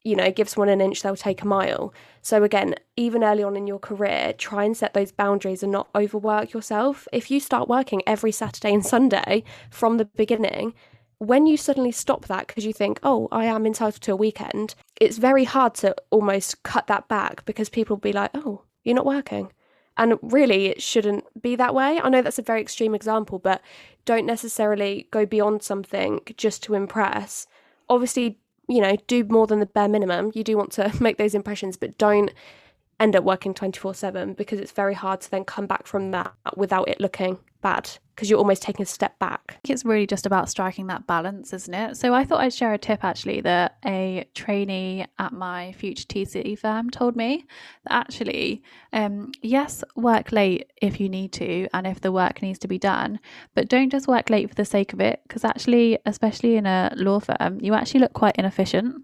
you 0.08 0.16
know 0.16 0.30
give 0.30 0.48
someone 0.48 0.68
an 0.68 0.80
inch 0.80 1.02
they'll 1.02 1.16
take 1.16 1.42
a 1.42 1.46
mile 1.46 1.92
so 2.22 2.42
again 2.42 2.74
even 2.96 3.22
early 3.22 3.42
on 3.42 3.56
in 3.56 3.66
your 3.66 3.78
career 3.78 4.32
try 4.36 4.64
and 4.64 4.76
set 4.76 4.94
those 4.94 5.12
boundaries 5.12 5.62
and 5.62 5.70
not 5.70 5.88
overwork 5.94 6.52
yourself 6.52 7.06
if 7.12 7.30
you 7.30 7.38
start 7.38 7.68
working 7.68 8.02
every 8.06 8.32
saturday 8.32 8.72
and 8.72 8.86
sunday 8.86 9.44
from 9.70 9.98
the 9.98 10.04
beginning 10.04 10.74
when 11.18 11.46
you 11.46 11.56
suddenly 11.56 11.92
stop 11.92 12.26
that 12.26 12.46
because 12.46 12.64
you 12.64 12.72
think, 12.72 13.00
oh, 13.02 13.28
I 13.32 13.44
am 13.46 13.66
entitled 13.66 14.02
to 14.02 14.12
a 14.12 14.16
weekend, 14.16 14.74
it's 15.00 15.18
very 15.18 15.44
hard 15.44 15.74
to 15.76 15.94
almost 16.10 16.62
cut 16.62 16.86
that 16.86 17.08
back 17.08 17.44
because 17.44 17.68
people 17.68 17.96
will 17.96 18.00
be 18.00 18.12
like, 18.12 18.30
oh, 18.34 18.62
you're 18.84 18.94
not 18.94 19.06
working. 19.06 19.52
And 19.96 20.16
really, 20.22 20.66
it 20.66 20.80
shouldn't 20.80 21.24
be 21.42 21.56
that 21.56 21.74
way. 21.74 22.00
I 22.00 22.08
know 22.08 22.22
that's 22.22 22.38
a 22.38 22.42
very 22.42 22.60
extreme 22.60 22.94
example, 22.94 23.40
but 23.40 23.60
don't 24.04 24.26
necessarily 24.26 25.08
go 25.10 25.26
beyond 25.26 25.64
something 25.64 26.20
just 26.36 26.62
to 26.64 26.74
impress. 26.74 27.48
Obviously, 27.88 28.38
you 28.68 28.80
know, 28.80 28.96
do 29.06 29.24
more 29.24 29.46
than 29.46 29.60
the 29.60 29.66
bare 29.66 29.88
minimum. 29.88 30.30
You 30.34 30.44
do 30.44 30.56
want 30.56 30.72
to 30.72 30.92
make 31.00 31.16
those 31.16 31.34
impressions, 31.34 31.76
but 31.76 31.96
don't 31.98 32.30
end 33.00 33.16
up 33.16 33.24
working 33.24 33.54
24 33.54 33.94
7 33.94 34.34
because 34.34 34.58
it's 34.58 34.72
very 34.72 34.94
hard 34.94 35.20
to 35.20 35.30
then 35.30 35.44
come 35.44 35.66
back 35.66 35.86
from 35.86 36.10
that 36.10 36.32
without 36.56 36.88
it 36.88 37.00
looking 37.00 37.38
bad 37.60 37.90
because 38.14 38.28
you're 38.28 38.38
almost 38.38 38.62
taking 38.62 38.82
a 38.82 38.86
step 38.86 39.16
back. 39.20 39.60
It's 39.68 39.84
really 39.84 40.06
just 40.06 40.26
about 40.26 40.48
striking 40.48 40.88
that 40.88 41.06
balance, 41.06 41.52
isn't 41.52 41.72
it? 41.72 41.96
So 41.96 42.14
I 42.14 42.24
thought 42.24 42.40
I'd 42.40 42.52
share 42.52 42.72
a 42.72 42.78
tip 42.78 43.04
actually 43.04 43.40
that 43.42 43.76
a 43.84 44.26
trainee 44.34 45.06
at 45.20 45.32
my 45.32 45.70
future 45.72 46.04
TCE 46.04 46.58
firm 46.58 46.90
told 46.90 47.14
me 47.14 47.46
that 47.84 47.92
actually, 47.92 48.64
um, 48.92 49.30
yes, 49.40 49.84
work 49.94 50.32
late 50.32 50.72
if 50.82 50.98
you 50.98 51.08
need 51.08 51.32
to 51.34 51.68
and 51.72 51.86
if 51.86 52.00
the 52.00 52.10
work 52.10 52.42
needs 52.42 52.58
to 52.60 52.68
be 52.68 52.78
done, 52.78 53.20
but 53.54 53.68
don't 53.68 53.90
just 53.90 54.08
work 54.08 54.30
late 54.30 54.48
for 54.48 54.56
the 54.56 54.64
sake 54.64 54.92
of 54.92 55.00
it 55.00 55.20
because 55.26 55.44
actually, 55.44 55.98
especially 56.04 56.56
in 56.56 56.66
a 56.66 56.92
law 56.96 57.20
firm, 57.20 57.60
you 57.60 57.74
actually 57.74 58.00
look 58.00 58.14
quite 58.14 58.36
inefficient. 58.36 58.96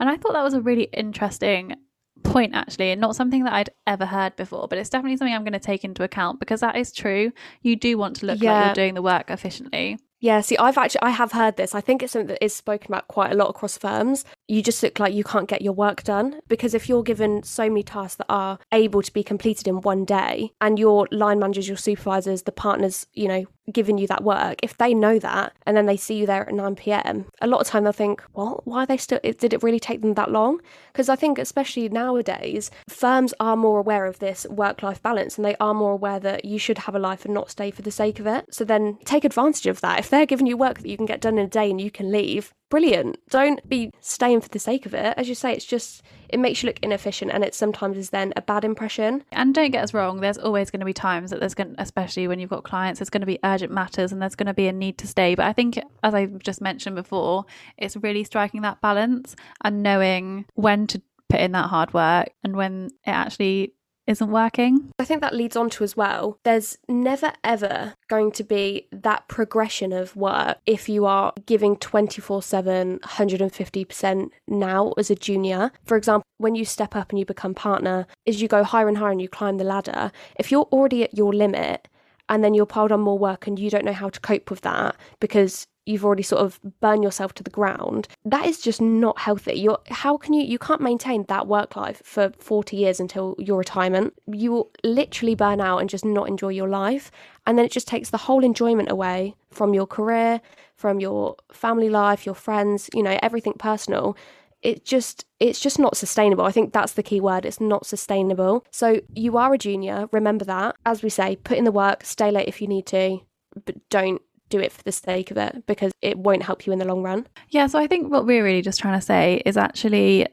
And 0.00 0.08
I 0.08 0.16
thought 0.16 0.32
that 0.32 0.44
was 0.44 0.54
a 0.54 0.62
really 0.62 0.84
interesting 0.94 1.76
point 2.22 2.54
actually 2.54 2.90
and 2.90 3.00
not 3.00 3.16
something 3.16 3.44
that 3.44 3.52
I'd 3.52 3.70
ever 3.86 4.06
heard 4.06 4.36
before 4.36 4.68
but 4.68 4.78
it's 4.78 4.90
definitely 4.90 5.16
something 5.16 5.34
I'm 5.34 5.44
going 5.44 5.52
to 5.52 5.58
take 5.58 5.84
into 5.84 6.02
account 6.02 6.40
because 6.40 6.60
that 6.60 6.76
is 6.76 6.92
true 6.92 7.32
you 7.62 7.76
do 7.76 7.98
want 7.98 8.16
to 8.16 8.26
look 8.26 8.42
like 8.42 8.64
you're 8.64 8.74
doing 8.74 8.94
the 8.94 9.02
work 9.02 9.30
efficiently 9.30 9.98
Yeah, 10.22 10.40
see, 10.40 10.56
I've 10.56 10.78
actually 10.78 11.02
I 11.02 11.10
have 11.10 11.32
heard 11.32 11.56
this. 11.56 11.74
I 11.74 11.80
think 11.80 12.00
it's 12.00 12.12
something 12.12 12.28
that 12.28 12.44
is 12.44 12.54
spoken 12.54 12.92
about 12.92 13.08
quite 13.08 13.32
a 13.32 13.34
lot 13.34 13.48
across 13.50 13.76
firms. 13.76 14.24
You 14.46 14.62
just 14.62 14.80
look 14.80 15.00
like 15.00 15.12
you 15.12 15.24
can't 15.24 15.48
get 15.48 15.62
your 15.62 15.72
work 15.72 16.04
done 16.04 16.40
because 16.46 16.74
if 16.74 16.88
you're 16.88 17.02
given 17.02 17.42
so 17.42 17.68
many 17.68 17.82
tasks 17.82 18.18
that 18.18 18.26
are 18.28 18.60
able 18.70 19.02
to 19.02 19.12
be 19.12 19.24
completed 19.24 19.66
in 19.66 19.80
one 19.80 20.04
day, 20.04 20.52
and 20.60 20.78
your 20.78 21.08
line 21.10 21.40
managers, 21.40 21.66
your 21.66 21.76
supervisors, 21.76 22.42
the 22.42 22.52
partners, 22.52 23.08
you 23.14 23.26
know, 23.26 23.46
giving 23.70 23.98
you 23.98 24.06
that 24.08 24.24
work, 24.24 24.58
if 24.62 24.76
they 24.78 24.94
know 24.94 25.18
that 25.18 25.52
and 25.66 25.76
then 25.76 25.86
they 25.86 25.96
see 25.96 26.14
you 26.14 26.26
there 26.26 26.48
at 26.48 26.54
nine 26.54 26.74
pm, 26.74 27.26
a 27.40 27.46
lot 27.46 27.60
of 27.60 27.66
time 27.66 27.84
they'll 27.84 27.92
think, 27.92 28.22
well, 28.32 28.62
why 28.64 28.82
are 28.82 28.86
they 28.86 28.96
still? 28.96 29.20
Did 29.22 29.52
it 29.52 29.62
really 29.62 29.78
take 29.78 30.00
them 30.00 30.14
that 30.14 30.32
long? 30.32 30.60
Because 30.92 31.08
I 31.08 31.16
think 31.16 31.38
especially 31.38 31.88
nowadays, 31.88 32.70
firms 32.88 33.32
are 33.38 33.56
more 33.56 33.78
aware 33.78 34.06
of 34.06 34.18
this 34.18 34.46
work-life 34.50 35.02
balance, 35.02 35.36
and 35.36 35.44
they 35.44 35.56
are 35.56 35.74
more 35.74 35.92
aware 35.92 36.18
that 36.20 36.44
you 36.44 36.58
should 36.58 36.78
have 36.78 36.94
a 36.94 36.98
life 36.98 37.24
and 37.24 37.34
not 37.34 37.50
stay 37.50 37.70
for 37.70 37.82
the 37.82 37.90
sake 37.90 38.18
of 38.18 38.26
it. 38.26 38.44
So 38.50 38.64
then 38.64 38.98
take 39.04 39.24
advantage 39.24 39.66
of 39.66 39.80
that. 39.80 39.98
If 39.98 40.10
they're 40.10 40.26
giving 40.26 40.46
you 40.46 40.56
work 40.56 40.78
that 40.80 40.88
you 40.88 40.96
can 40.96 41.06
get 41.06 41.20
done 41.20 41.38
in 41.38 41.46
a 41.46 41.48
day 41.48 41.70
and 41.70 41.80
you 41.80 41.90
can 41.90 42.10
leave, 42.10 42.52
brilliant. 42.70 43.18
Don't 43.30 43.66
be 43.68 43.90
staying 44.00 44.40
for 44.40 44.48
the 44.48 44.58
sake 44.58 44.86
of 44.86 44.94
it. 44.94 45.14
As 45.16 45.28
you 45.28 45.34
say, 45.34 45.52
it's 45.52 45.64
just 45.64 46.02
it 46.32 46.40
makes 46.40 46.62
you 46.62 46.66
look 46.68 46.80
inefficient 46.82 47.30
and 47.32 47.44
it 47.44 47.54
sometimes 47.54 47.96
is 47.96 48.10
then 48.10 48.32
a 48.36 48.42
bad 48.42 48.64
impression. 48.64 49.22
And 49.32 49.54
don't 49.54 49.70
get 49.70 49.84
us 49.84 49.94
wrong, 49.94 50.20
there's 50.20 50.38
always 50.38 50.70
going 50.70 50.80
to 50.80 50.86
be 50.86 50.92
times 50.92 51.30
that 51.30 51.40
there's 51.40 51.54
going 51.54 51.74
to, 51.74 51.82
especially 51.82 52.26
when 52.26 52.40
you've 52.40 52.50
got 52.50 52.64
clients, 52.64 52.98
there's 52.98 53.10
going 53.10 53.20
to 53.20 53.26
be 53.26 53.38
urgent 53.44 53.72
matters 53.72 54.12
and 54.12 54.20
there's 54.20 54.34
going 54.34 54.46
to 54.46 54.54
be 54.54 54.66
a 54.66 54.72
need 54.72 54.98
to 54.98 55.06
stay. 55.06 55.34
But 55.34 55.46
I 55.46 55.52
think, 55.52 55.78
as 56.02 56.14
I 56.14 56.26
just 56.26 56.60
mentioned 56.60 56.96
before, 56.96 57.44
it's 57.76 57.96
really 57.96 58.24
striking 58.24 58.62
that 58.62 58.80
balance 58.80 59.36
and 59.62 59.82
knowing 59.82 60.46
when 60.54 60.86
to 60.88 61.02
put 61.28 61.40
in 61.40 61.52
that 61.52 61.68
hard 61.68 61.92
work 61.94 62.30
and 62.42 62.56
when 62.56 62.86
it 63.06 63.10
actually 63.10 63.74
isn't 64.06 64.30
working. 64.30 64.90
I 64.98 65.04
think 65.04 65.20
that 65.20 65.34
leads 65.34 65.56
on 65.56 65.70
to 65.70 65.84
as 65.84 65.96
well. 65.96 66.38
There's 66.44 66.78
never 66.88 67.32
ever 67.44 67.94
going 68.08 68.32
to 68.32 68.44
be 68.44 68.88
that 68.92 69.28
progression 69.28 69.92
of 69.92 70.16
work 70.16 70.58
if 70.66 70.88
you 70.88 71.06
are 71.06 71.32
giving 71.46 71.76
24 71.76 72.42
7, 72.42 72.98
150% 72.98 74.30
now 74.48 74.92
as 74.98 75.10
a 75.10 75.14
junior. 75.14 75.70
For 75.84 75.96
example, 75.96 76.24
when 76.38 76.54
you 76.54 76.64
step 76.64 76.96
up 76.96 77.10
and 77.10 77.18
you 77.18 77.24
become 77.24 77.54
partner, 77.54 78.06
as 78.26 78.42
you 78.42 78.48
go 78.48 78.64
higher 78.64 78.88
and 78.88 78.98
higher 78.98 79.12
and 79.12 79.22
you 79.22 79.28
climb 79.28 79.58
the 79.58 79.64
ladder, 79.64 80.10
if 80.38 80.50
you're 80.50 80.68
already 80.72 81.04
at 81.04 81.16
your 81.16 81.32
limit, 81.32 81.88
and 82.28 82.42
then 82.42 82.54
you're 82.54 82.66
piled 82.66 82.92
on 82.92 83.00
more 83.00 83.18
work 83.18 83.46
and 83.46 83.58
you 83.58 83.68
don't 83.68 83.84
know 83.84 83.92
how 83.92 84.08
to 84.08 84.20
cope 84.20 84.48
with 84.48 84.62
that 84.62 84.96
because 85.20 85.66
you've 85.86 86.04
already 86.04 86.22
sort 86.22 86.42
of 86.42 86.60
burned 86.80 87.02
yourself 87.02 87.34
to 87.34 87.42
the 87.42 87.50
ground 87.50 88.08
that 88.24 88.46
is 88.46 88.60
just 88.60 88.80
not 88.80 89.18
healthy. 89.18 89.54
You're 89.54 89.78
how 89.88 90.16
can 90.16 90.32
you 90.32 90.42
you 90.44 90.58
can't 90.58 90.80
maintain 90.80 91.24
that 91.28 91.46
work 91.46 91.76
life 91.76 92.00
for 92.04 92.32
40 92.38 92.76
years 92.76 93.00
until 93.00 93.34
your 93.38 93.58
retirement. 93.58 94.14
You 94.26 94.52
will 94.52 94.70
literally 94.84 95.34
burn 95.34 95.60
out 95.60 95.78
and 95.78 95.90
just 95.90 96.04
not 96.04 96.28
enjoy 96.28 96.50
your 96.50 96.68
life. 96.68 97.10
And 97.46 97.58
then 97.58 97.64
it 97.64 97.72
just 97.72 97.88
takes 97.88 98.10
the 98.10 98.18
whole 98.18 98.44
enjoyment 98.44 98.90
away 98.90 99.34
from 99.50 99.74
your 99.74 99.86
career 99.86 100.40
from 100.76 100.98
your 100.98 101.36
family 101.52 101.88
life 101.88 102.26
your 102.26 102.34
friends 102.34 102.90
you 102.94 103.02
know 103.02 103.18
everything 103.22 103.54
personal. 103.54 104.16
It 104.62 104.84
just 104.84 105.26
it's 105.40 105.58
just 105.58 105.78
not 105.80 105.96
sustainable. 105.96 106.44
I 106.44 106.52
think 106.52 106.72
that's 106.72 106.92
the 106.92 107.02
key 107.02 107.20
word 107.20 107.44
it's 107.44 107.60
not 107.60 107.86
sustainable. 107.86 108.64
So 108.70 109.00
you 109.14 109.36
are 109.36 109.52
a 109.52 109.58
junior 109.58 110.08
remember 110.12 110.44
that. 110.44 110.76
As 110.86 111.02
we 111.02 111.08
say 111.08 111.36
put 111.36 111.58
in 111.58 111.64
the 111.64 111.72
work 111.72 112.04
stay 112.04 112.30
late 112.30 112.48
if 112.48 112.60
you 112.60 112.68
need 112.68 112.86
to 112.86 113.18
but 113.64 113.76
don't 113.90 114.22
do 114.52 114.60
it 114.60 114.72
for 114.72 114.82
the 114.82 114.92
sake 114.92 115.30
of 115.30 115.36
it 115.36 115.66
because 115.66 115.92
it 116.02 116.18
won't 116.18 116.42
help 116.42 116.66
you 116.66 116.72
in 116.72 116.78
the 116.78 116.84
long 116.84 117.02
run. 117.02 117.26
Yeah, 117.48 117.66
so 117.66 117.78
I 117.78 117.86
think 117.86 118.10
what 118.10 118.26
we're 118.26 118.44
really 118.44 118.62
just 118.62 118.80
trying 118.80 118.98
to 118.98 119.04
say 119.04 119.42
is 119.46 119.56
actually 119.56 120.26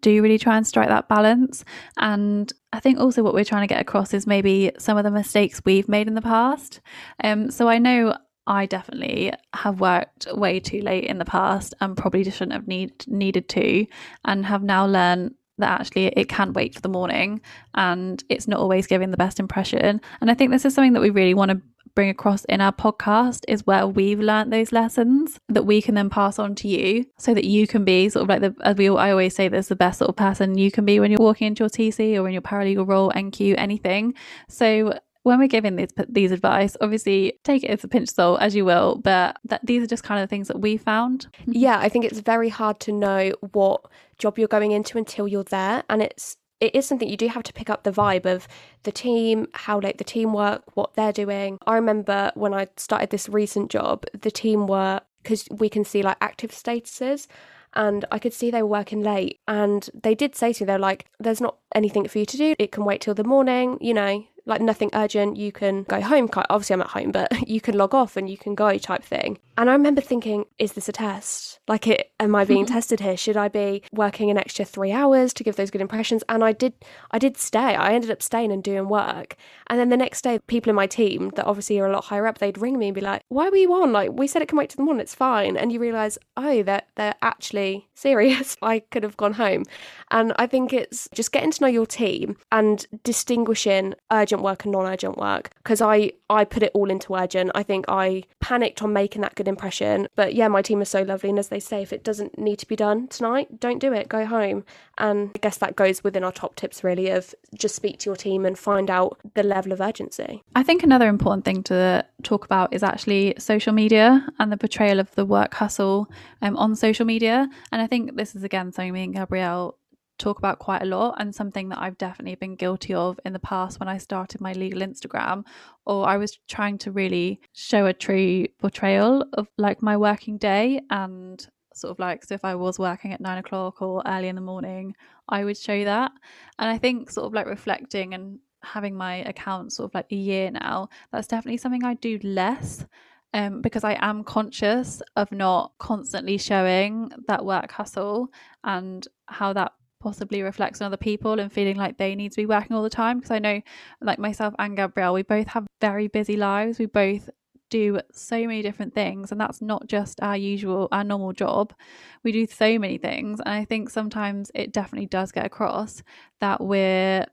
do 0.00 0.10
you 0.10 0.22
really 0.22 0.38
try 0.38 0.56
and 0.56 0.66
strike 0.66 0.88
that 0.88 1.08
balance. 1.08 1.64
And 1.96 2.52
I 2.72 2.80
think 2.80 2.98
also 2.98 3.22
what 3.22 3.34
we're 3.34 3.44
trying 3.44 3.62
to 3.62 3.72
get 3.72 3.80
across 3.80 4.12
is 4.12 4.26
maybe 4.26 4.72
some 4.78 4.98
of 4.98 5.04
the 5.04 5.12
mistakes 5.12 5.62
we've 5.64 5.88
made 5.88 6.08
in 6.08 6.14
the 6.14 6.22
past. 6.22 6.80
Um, 7.22 7.52
so 7.52 7.68
I 7.68 7.78
know 7.78 8.16
I 8.48 8.66
definitely 8.66 9.32
have 9.54 9.80
worked 9.80 10.26
way 10.32 10.58
too 10.58 10.80
late 10.80 11.04
in 11.04 11.18
the 11.18 11.24
past 11.24 11.72
and 11.80 11.96
probably 11.96 12.24
shouldn't 12.24 12.52
have 12.52 12.66
need, 12.66 13.06
needed 13.06 13.48
to, 13.50 13.86
and 14.24 14.44
have 14.46 14.62
now 14.62 14.86
learned 14.86 15.34
that 15.58 15.80
actually 15.80 16.06
it 16.08 16.28
can 16.28 16.52
wait 16.52 16.74
for 16.74 16.80
the 16.80 16.88
morning 16.88 17.40
and 17.74 18.22
it's 18.28 18.46
not 18.46 18.60
always 18.60 18.86
giving 18.86 19.10
the 19.10 19.16
best 19.16 19.40
impression. 19.40 20.00
And 20.20 20.30
I 20.30 20.34
think 20.34 20.50
this 20.50 20.64
is 20.64 20.74
something 20.74 20.92
that 20.92 21.00
we 21.00 21.10
really 21.10 21.34
want 21.34 21.50
to 21.50 21.62
bring 21.96 22.08
across 22.08 22.44
in 22.44 22.60
our 22.60 22.72
podcast 22.72 23.44
is 23.48 23.66
where 23.66 23.88
we've 23.88 24.20
learned 24.20 24.52
those 24.52 24.70
lessons 24.70 25.40
that 25.48 25.64
we 25.64 25.82
can 25.82 25.96
then 25.96 26.08
pass 26.08 26.38
on 26.38 26.54
to 26.54 26.68
you 26.68 27.04
so 27.18 27.34
that 27.34 27.44
you 27.44 27.66
can 27.66 27.84
be 27.84 28.08
sort 28.08 28.22
of 28.22 28.28
like 28.28 28.40
the 28.42 28.54
as 28.62 28.76
we 28.76 28.88
I 28.88 29.10
always 29.10 29.34
say 29.34 29.48
there's 29.48 29.66
the 29.66 29.74
best 29.74 29.98
sort 29.98 30.10
of 30.10 30.14
person 30.14 30.56
you 30.56 30.70
can 30.70 30.84
be 30.84 31.00
when 31.00 31.10
you're 31.10 31.18
walking 31.18 31.48
into 31.48 31.64
your 31.64 31.70
TC 31.70 32.20
or 32.20 32.28
in 32.28 32.32
your 32.32 32.42
paralegal 32.42 32.86
role 32.86 33.10
NQ 33.10 33.54
anything 33.58 34.14
so 34.48 34.96
when 35.26 35.40
we're 35.40 35.48
giving 35.48 35.74
these 35.74 35.88
these 36.08 36.30
advice, 36.30 36.76
obviously 36.80 37.36
take 37.42 37.64
it 37.64 37.70
as 37.70 37.82
a 37.82 37.88
pinch 37.88 38.10
of 38.10 38.14
salt 38.14 38.40
as 38.40 38.54
you 38.54 38.64
will, 38.64 39.00
but 39.02 39.36
that 39.44 39.60
these 39.66 39.82
are 39.82 39.86
just 39.88 40.04
kind 40.04 40.22
of 40.22 40.28
the 40.28 40.30
things 40.30 40.46
that 40.46 40.60
we 40.60 40.76
found. 40.76 41.26
Yeah, 41.46 41.80
I 41.80 41.88
think 41.88 42.04
it's 42.04 42.20
very 42.20 42.48
hard 42.48 42.78
to 42.80 42.92
know 42.92 43.32
what 43.50 43.86
job 44.18 44.38
you're 44.38 44.46
going 44.46 44.70
into 44.70 44.98
until 44.98 45.26
you're 45.26 45.42
there, 45.42 45.82
and 45.90 46.00
it's 46.00 46.36
it 46.60 46.74
is 46.74 46.86
something 46.86 47.08
you 47.08 47.16
do 47.16 47.28
have 47.28 47.42
to 47.44 47.52
pick 47.52 47.68
up 47.68 47.84
the 47.84 47.92
vibe 47.92 48.26
of 48.26 48.48
the 48.84 48.92
team, 48.92 49.46
how 49.52 49.80
like 49.80 49.98
the 49.98 50.04
team 50.04 50.32
work, 50.32 50.62
what 50.74 50.94
they're 50.94 51.12
doing. 51.12 51.58
I 51.66 51.74
remember 51.74 52.32
when 52.34 52.54
I 52.54 52.68
started 52.76 53.10
this 53.10 53.28
recent 53.28 53.70
job, 53.70 54.04
the 54.18 54.30
team 54.30 54.66
were 54.66 55.00
because 55.22 55.46
we 55.50 55.68
can 55.68 55.84
see 55.84 56.02
like 56.02 56.16
active 56.20 56.52
statuses 56.52 57.26
and 57.74 58.04
I 58.10 58.18
could 58.18 58.32
see 58.32 58.50
they 58.50 58.62
were 58.62 58.68
working 58.68 59.02
late. 59.02 59.40
And 59.46 59.88
they 59.92 60.14
did 60.14 60.34
say 60.34 60.52
to 60.52 60.64
me, 60.64 60.66
they're 60.66 60.78
like, 60.78 61.06
there's 61.20 61.40
not 61.40 61.56
anything 61.74 62.08
for 62.08 62.18
you 62.18 62.26
to 62.26 62.36
do. 62.36 62.54
It 62.58 62.72
can 62.72 62.84
wait 62.84 63.00
till 63.00 63.14
the 63.14 63.24
morning, 63.24 63.76
you 63.80 63.92
know, 63.92 64.24
like 64.46 64.60
nothing 64.60 64.90
urgent. 64.94 65.36
You 65.36 65.52
can 65.52 65.82
go 65.82 66.00
home. 66.00 66.30
Obviously, 66.48 66.74
I'm 66.74 66.80
at 66.80 66.88
home, 66.88 67.12
but 67.12 67.30
you 67.48 67.60
can 67.60 67.76
log 67.76 67.94
off 67.94 68.16
and 68.16 68.30
you 68.30 68.38
can 68.38 68.54
go 68.54 68.78
type 68.78 69.02
thing. 69.02 69.38
And 69.58 69.70
I 69.70 69.72
remember 69.72 70.00
thinking, 70.00 70.44
is 70.58 70.74
this 70.74 70.88
a 70.88 70.92
test? 70.92 71.60
Like, 71.66 71.86
it, 71.86 72.12
am 72.20 72.34
I 72.34 72.44
being 72.44 72.66
tested 72.66 73.00
here? 73.00 73.16
Should 73.16 73.36
I 73.36 73.48
be 73.48 73.82
working 73.92 74.30
an 74.30 74.36
extra 74.36 74.64
three 74.64 74.92
hours 74.92 75.32
to 75.34 75.44
give 75.44 75.56
those 75.56 75.70
good 75.70 75.80
impressions? 75.80 76.22
And 76.28 76.44
I 76.44 76.52
did, 76.52 76.74
I 77.10 77.18
did 77.18 77.36
stay. 77.36 77.58
I 77.74 77.94
ended 77.94 78.10
up 78.10 78.22
staying 78.22 78.52
and 78.52 78.62
doing 78.62 78.88
work. 78.88 79.36
And 79.68 79.80
then 79.80 79.88
the 79.88 79.96
next 79.96 80.22
day, 80.22 80.38
people 80.46 80.70
in 80.70 80.76
my 80.76 80.86
team 80.86 81.32
that 81.36 81.46
obviously 81.46 81.80
are 81.80 81.86
a 81.86 81.92
lot 81.92 82.04
higher 82.04 82.26
up, 82.26 82.38
they'd 82.38 82.58
ring 82.58 82.78
me 82.78 82.88
and 82.88 82.94
be 82.94 83.00
like, 83.00 83.22
why 83.28 83.48
were 83.48 83.56
you 83.56 83.72
on? 83.72 83.92
Like, 83.92 84.12
we 84.12 84.26
said 84.26 84.42
it 84.42 84.48
can 84.48 84.58
wait 84.58 84.70
till 84.70 84.76
the 84.76 84.84
morning. 84.84 85.00
It's 85.00 85.14
fine. 85.14 85.56
And 85.56 85.72
you 85.72 85.80
realize, 85.80 86.18
oh, 86.36 86.62
they're, 86.62 86.82
they're 86.96 87.14
actually 87.22 87.88
serious. 87.94 88.56
I 88.60 88.80
could 88.80 89.02
have 89.02 89.16
gone 89.16 89.34
home. 89.34 89.64
And 90.10 90.34
I 90.38 90.46
think 90.46 90.72
it's 90.72 91.08
just 91.14 91.32
getting 91.32 91.50
to 91.50 91.62
know 91.62 91.68
your 91.68 91.86
team 91.86 92.36
and 92.52 92.86
distinguishing 93.02 93.94
urgent 94.12 94.35
work 94.42 94.64
and 94.64 94.72
non-urgent 94.72 95.16
work. 95.16 95.50
Because 95.58 95.80
I, 95.80 96.12
I 96.30 96.44
put 96.44 96.62
it 96.62 96.72
all 96.74 96.90
into 96.90 97.14
urgent. 97.14 97.50
I 97.54 97.62
think 97.62 97.86
I 97.88 98.24
panicked 98.40 98.82
on 98.82 98.92
making 98.92 99.22
that 99.22 99.34
good 99.34 99.48
impression. 99.48 100.08
But 100.14 100.34
yeah, 100.34 100.48
my 100.48 100.62
team 100.62 100.82
is 100.82 100.88
so 100.88 101.02
lovely. 101.02 101.30
And 101.30 101.38
as 101.38 101.48
they 101.48 101.60
say, 101.60 101.82
if 101.82 101.92
it 101.92 102.04
doesn't 102.04 102.38
need 102.38 102.58
to 102.60 102.66
be 102.66 102.76
done 102.76 103.08
tonight, 103.08 103.60
don't 103.60 103.78
do 103.78 103.92
it. 103.92 104.08
Go 104.08 104.24
home. 104.26 104.64
And 104.98 105.30
I 105.34 105.38
guess 105.38 105.58
that 105.58 105.76
goes 105.76 106.02
within 106.02 106.24
our 106.24 106.32
top 106.32 106.56
tips 106.56 106.82
really 106.82 107.10
of 107.10 107.34
just 107.54 107.74
speak 107.74 107.98
to 108.00 108.10
your 108.10 108.16
team 108.16 108.46
and 108.46 108.58
find 108.58 108.90
out 108.90 109.18
the 109.34 109.42
level 109.42 109.72
of 109.72 109.80
urgency. 109.80 110.42
I 110.54 110.62
think 110.62 110.82
another 110.82 111.08
important 111.08 111.44
thing 111.44 111.62
to 111.64 112.04
talk 112.22 112.44
about 112.44 112.72
is 112.72 112.82
actually 112.82 113.34
social 113.38 113.72
media 113.72 114.26
and 114.38 114.50
the 114.50 114.56
portrayal 114.56 114.98
of 114.98 115.14
the 115.14 115.24
work 115.24 115.54
hustle 115.54 116.10
um, 116.42 116.56
on 116.56 116.74
social 116.76 117.04
media. 117.04 117.48
And 117.72 117.82
I 117.82 117.86
think 117.86 118.16
this 118.16 118.34
is 118.34 118.42
again 118.42 118.72
something 118.72 118.92
me 118.92 119.04
and 119.04 119.14
Gabrielle 119.14 119.76
talk 120.18 120.38
about 120.38 120.58
quite 120.58 120.82
a 120.82 120.86
lot 120.86 121.16
and 121.18 121.34
something 121.34 121.68
that 121.68 121.78
I've 121.78 121.98
definitely 121.98 122.34
been 122.36 122.56
guilty 122.56 122.94
of 122.94 123.20
in 123.24 123.32
the 123.32 123.38
past 123.38 123.80
when 123.80 123.88
I 123.88 123.98
started 123.98 124.40
my 124.40 124.52
legal 124.52 124.80
Instagram 124.80 125.44
or 125.84 126.08
I 126.08 126.16
was 126.16 126.38
trying 126.48 126.78
to 126.78 126.92
really 126.92 127.40
show 127.52 127.86
a 127.86 127.92
true 127.92 128.46
portrayal 128.58 129.24
of 129.34 129.48
like 129.58 129.82
my 129.82 129.96
working 129.96 130.38
day 130.38 130.80
and 130.90 131.46
sort 131.74 131.90
of 131.90 131.98
like 131.98 132.24
so 132.24 132.34
if 132.34 132.44
I 132.44 132.54
was 132.54 132.78
working 132.78 133.12
at 133.12 133.20
nine 133.20 133.38
o'clock 133.38 133.82
or 133.82 134.02
early 134.06 134.28
in 134.28 134.36
the 134.36 134.40
morning 134.40 134.94
I 135.28 135.44
would 135.44 135.56
show 135.56 135.84
that. 135.84 136.12
And 136.58 136.68
I 136.68 136.78
think 136.78 137.10
sort 137.10 137.26
of 137.26 137.34
like 137.34 137.46
reflecting 137.46 138.14
and 138.14 138.38
having 138.62 138.96
my 138.96 139.16
account 139.16 139.72
sort 139.72 139.90
of 139.90 139.94
like 139.94 140.06
a 140.10 140.16
year 140.16 140.50
now 140.50 140.88
that's 141.12 141.28
definitely 141.28 141.58
something 141.58 141.84
I 141.84 141.94
do 141.94 142.18
less 142.22 142.86
um, 143.34 143.60
because 143.60 143.84
I 143.84 143.98
am 144.00 144.24
conscious 144.24 145.02
of 145.14 145.30
not 145.30 145.72
constantly 145.78 146.38
showing 146.38 147.10
that 147.28 147.44
work 147.44 147.70
hustle 147.70 148.32
and 148.64 149.06
how 149.26 149.52
that 149.52 149.72
possibly 150.06 150.40
reflects 150.40 150.80
on 150.80 150.86
other 150.86 150.96
people 150.96 151.40
and 151.40 151.52
feeling 151.52 151.74
like 151.74 151.98
they 151.98 152.14
need 152.14 152.30
to 152.30 152.36
be 152.36 152.46
working 152.46 152.76
all 152.76 152.82
the 152.84 152.88
time. 152.88 153.18
Because 153.18 153.32
I 153.32 153.40
know, 153.40 153.60
like 154.00 154.20
myself 154.20 154.54
and 154.56 154.76
Gabrielle, 154.76 155.14
we 155.14 155.24
both 155.24 155.48
have 155.48 155.66
very 155.80 156.06
busy 156.06 156.36
lives. 156.36 156.78
We 156.78 156.86
both 156.86 157.28
do 157.70 157.98
so 158.12 158.36
many 158.46 158.62
different 158.62 158.94
things, 158.94 159.32
and 159.32 159.40
that's 159.40 159.60
not 159.60 159.88
just 159.88 160.22
our 160.22 160.36
usual, 160.36 160.86
our 160.92 161.02
normal 161.02 161.32
job. 161.32 161.74
We 162.22 162.30
do 162.30 162.46
so 162.46 162.78
many 162.78 162.98
things, 162.98 163.40
and 163.40 163.52
I 163.52 163.64
think 163.64 163.90
sometimes 163.90 164.52
it 164.54 164.72
definitely 164.72 165.06
does 165.06 165.32
get 165.32 165.44
across 165.44 166.04
that 166.40 166.60
we're 166.60 167.26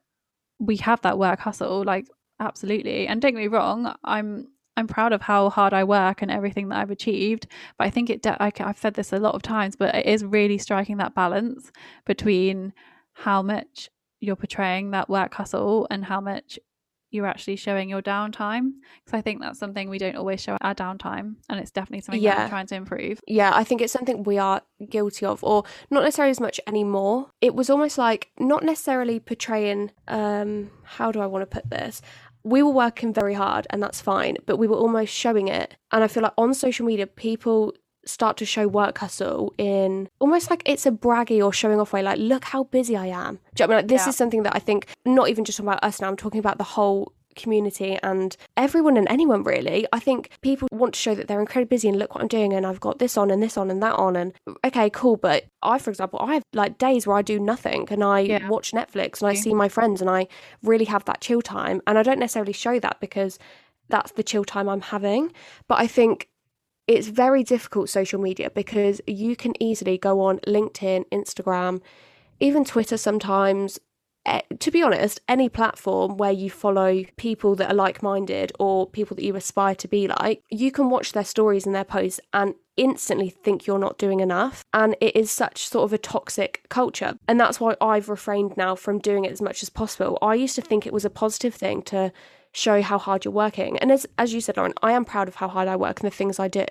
we 0.58 0.78
have 0.78 1.02
that 1.02 1.20
work 1.20 1.40
hustle, 1.42 1.84
like 1.84 2.08
absolutely. 2.40 3.06
And 3.08 3.22
don't 3.22 3.34
get 3.34 3.42
me 3.42 3.48
wrong, 3.50 3.94
I'm 4.04 4.48
I'm 4.76 4.88
proud 4.88 5.14
of 5.14 5.22
how 5.22 5.50
hard 5.50 5.74
I 5.74 5.84
work 5.84 6.22
and 6.22 6.32
everything 6.32 6.70
that 6.70 6.80
I've 6.80 6.92
achieved. 6.92 7.48
But 7.78 7.88
I 7.88 7.90
think 7.90 8.10
it, 8.10 8.22
de- 8.22 8.42
I, 8.42 8.52
have 8.58 8.78
said 8.78 8.96
this 8.96 9.14
a 9.14 9.20
lot 9.20 9.36
of 9.36 9.42
times, 9.42 9.76
but 9.76 9.94
it 9.94 10.06
is 10.06 10.24
really 10.24 10.58
striking 10.58 10.98
that 10.98 11.16
balance 11.16 11.72
between 12.06 12.74
how 13.14 13.42
much 13.42 13.90
you're 14.20 14.36
portraying 14.36 14.92
that 14.92 15.10
work 15.10 15.34
hustle 15.36 15.86
and 15.92 16.06
how 16.06 16.20
much 16.22 16.58
you're 17.14 17.28
actually 17.28 17.56
showing 17.56 17.90
your 17.90 18.02
downtime. 18.02 18.72
Because 19.06 19.18
I 19.18 19.22
think 19.22 19.40
that's 19.40 19.60
something 19.60 19.90
we 19.90 20.00
don't 20.00 20.16
always 20.16 20.42
show 20.42 20.58
our 20.62 20.74
downtime. 20.74 21.36
And 21.48 21.60
it's 21.60 21.70
definitely 21.70 22.02
something 22.02 22.22
yeah. 22.22 22.36
that 22.36 22.44
I'm 22.46 22.50
trying 22.50 22.68
to 22.68 22.76
improve. 22.76 23.22
Yeah, 23.28 23.52
I 23.54 23.64
think 23.64 23.82
it's 23.82 23.94
something 23.94 24.24
we 24.24 24.40
are 24.40 24.64
guilty 24.90 25.26
of, 25.26 25.44
or 25.44 25.64
not 25.92 26.04
necessarily 26.04 26.32
as 26.32 26.40
much 26.40 26.60
anymore. 26.66 27.30
It 27.40 27.54
was 27.54 27.70
almost 27.70 28.00
like 28.00 28.32
not 28.40 28.64
necessarily 28.64 29.20
portraying, 29.20 29.92
um, 30.08 30.72
how 30.84 31.12
do 31.12 31.20
I 31.20 31.28
want 31.28 31.44
to 31.44 31.56
put 31.56 31.70
this? 31.70 32.02
We 32.44 32.62
were 32.62 32.72
working 32.72 33.14
very 33.14 33.34
hard 33.34 33.68
and 33.70 33.82
that's 33.82 34.02
fine, 34.02 34.38
but 34.46 34.58
we 34.58 34.68
were 34.68 34.78
almost 34.78 35.14
showing 35.14 35.48
it. 35.48 35.76
And 35.92 36.04
I 36.04 36.08
feel 36.08 36.24
like 36.24 36.34
on 36.38 36.54
social 36.54 36.86
media, 36.86 37.08
people 37.08 37.74
start 38.06 38.36
to 38.38 38.46
show 38.46 38.68
work 38.68 38.98
hustle 38.98 39.54
in 39.58 40.10
almost 40.20 40.50
like 40.50 40.62
it's 40.66 40.86
a 40.86 40.92
braggy 40.92 41.44
or 41.44 41.54
showing 41.54 41.80
off 41.80 41.94
way, 41.94 42.04
like, 42.04 42.20
look 42.20 42.44
how 42.44 42.66
busy 42.66 42.98
I 42.98 43.08
am. 43.08 43.40
Do 43.56 43.64
you 43.64 43.68
know 43.68 43.76
I 43.76 43.78
mean? 43.78 43.84
Like, 43.84 43.88
this 43.88 44.04
yeah. 44.04 44.10
is 44.10 44.16
something 44.18 44.44
that 44.44 44.56
I 44.56 44.60
think, 44.60 44.88
not 45.06 45.30
even 45.30 45.46
just 45.46 45.60
about 45.60 45.84
us 45.84 46.02
now, 46.02 46.10
I'm 46.10 46.18
talking 46.18 46.40
about 46.40 46.58
the 46.58 46.66
whole 46.66 47.14
community 47.36 47.98
and 48.04 48.36
everyone 48.58 48.98
and 48.98 49.08
anyone 49.10 49.44
really. 49.44 49.86
I 49.92 50.00
think 50.00 50.30
people 50.42 50.68
want 50.72 50.94
to 50.94 51.00
show 51.00 51.16
that 51.16 51.28
they're 51.28 51.40
incredibly 51.40 51.76
busy 51.76 51.90
and 51.90 51.98
look 51.98 52.14
what 52.16 52.22
I'm 52.22 52.28
doing 52.28 52.54
and 52.54 52.66
I've 52.66 52.80
got 52.80 53.00
this 53.00 53.18
on 53.18 53.32
and 53.32 53.42
this 53.42 53.58
on 53.58 53.70
and 53.72 53.82
that 53.84 53.96
on 53.96 54.16
and 54.16 54.34
okay, 54.66 54.90
cool. 54.90 55.18
But 55.18 55.46
I, 55.62 55.80
for 55.80 55.90
example, 55.90 56.20
I 56.22 56.36
have 56.36 56.44
like 56.54 56.78
days 56.78 57.06
where 57.08 57.18
I 57.18 57.22
do 57.22 57.40
nothing 57.40 57.88
and 57.90 58.04
I 58.04 58.20
Yeah. 58.22 58.48
watch 58.50 58.72
Netflix 58.72 59.22
and 59.22 59.30
I 59.30 59.34
see 59.34 59.54
my 59.54 59.70
friends 59.70 60.02
and 60.02 60.10
I 60.10 60.28
really 60.62 60.86
have 60.86 61.06
that 61.06 61.22
chill 61.22 61.42
time. 61.42 61.82
And 61.88 61.98
I 61.98 62.04
don't 62.04 62.20
necessarily 62.20 62.54
show 62.54 62.80
that 62.80 63.00
because 63.00 63.40
that's 63.90 64.12
the 64.14 64.24
chill 64.24 64.46
time 64.46 64.70
I'm 64.70 64.82
having. 64.82 65.32
But 65.68 65.80
I 65.80 65.88
think 65.88 66.30
it's 66.88 67.08
very 67.08 67.44
difficult 67.44 67.90
social 67.90 68.20
media 68.20 68.50
because 68.50 69.00
you 69.08 69.36
can 69.36 69.54
easily 69.62 69.98
go 69.98 70.20
on 70.20 70.40
LinkedIn, 70.40 71.06
Instagram, 71.12 71.82
even 72.40 72.66
Twitter 72.66 72.98
sometimes. 72.98 73.80
Eh, 74.26 74.42
To 74.60 74.72
be 74.72 74.82
honest, 74.82 75.20
any 75.28 75.50
platform 75.50 76.18
where 76.18 76.32
you 76.32 76.50
follow 76.50 77.04
people 77.18 77.56
that 77.56 77.70
are 77.70 77.76
like 77.76 78.02
minded 78.02 78.52
or 78.60 78.88
people 78.88 79.16
that 79.16 79.26
you 79.26 79.36
aspire 79.36 79.76
to 79.76 79.88
be 79.88 80.08
like, 80.08 80.42
you 80.50 80.72
can 80.72 80.90
watch 80.90 81.12
their 81.12 81.26
stories 81.26 81.66
and 81.66 81.76
their 81.76 81.84
posts 81.84 82.22
and 82.34 82.56
instantly 82.78 83.30
think 83.30 83.68
you're 83.68 83.78
not 83.78 83.98
doing 83.98 84.20
enough. 84.22 84.64
And 84.74 84.96
it 85.02 85.16
is 85.16 85.30
such 85.30 85.68
sort 85.68 85.84
of 85.84 85.94
a 85.94 85.98
toxic 85.98 86.66
culture. 86.70 87.18
And 87.28 87.40
that's 87.40 87.60
why 87.60 87.76
I've 87.82 88.10
refrained 88.10 88.56
now 88.56 88.76
from 88.76 89.00
doing 89.00 89.26
it 89.26 89.32
as 89.32 89.42
much 89.42 89.62
as 89.62 89.70
possible. 89.70 90.18
I 90.22 90.36
used 90.36 90.56
to 90.56 90.62
think 90.62 90.88
it 90.88 90.94
was 90.94 91.06
a 91.06 91.10
positive 91.10 91.54
thing 91.54 91.82
to 91.84 92.12
show 92.54 92.82
how 92.82 92.98
hard 92.98 93.26
you're 93.26 93.34
working. 93.34 93.78
And 93.80 93.92
as 93.92 94.06
as 94.18 94.34
you 94.34 94.40
said, 94.40 94.58
Lauren, 94.58 94.74
I 94.82 94.94
am 94.94 95.04
proud 95.04 95.28
of 95.28 95.36
how 95.36 95.48
hard 95.48 95.68
I 95.68 95.76
work 95.76 96.00
and 96.00 96.10
the 96.10 96.16
things 96.16 96.40
I 96.40 96.48
do. 96.48 96.66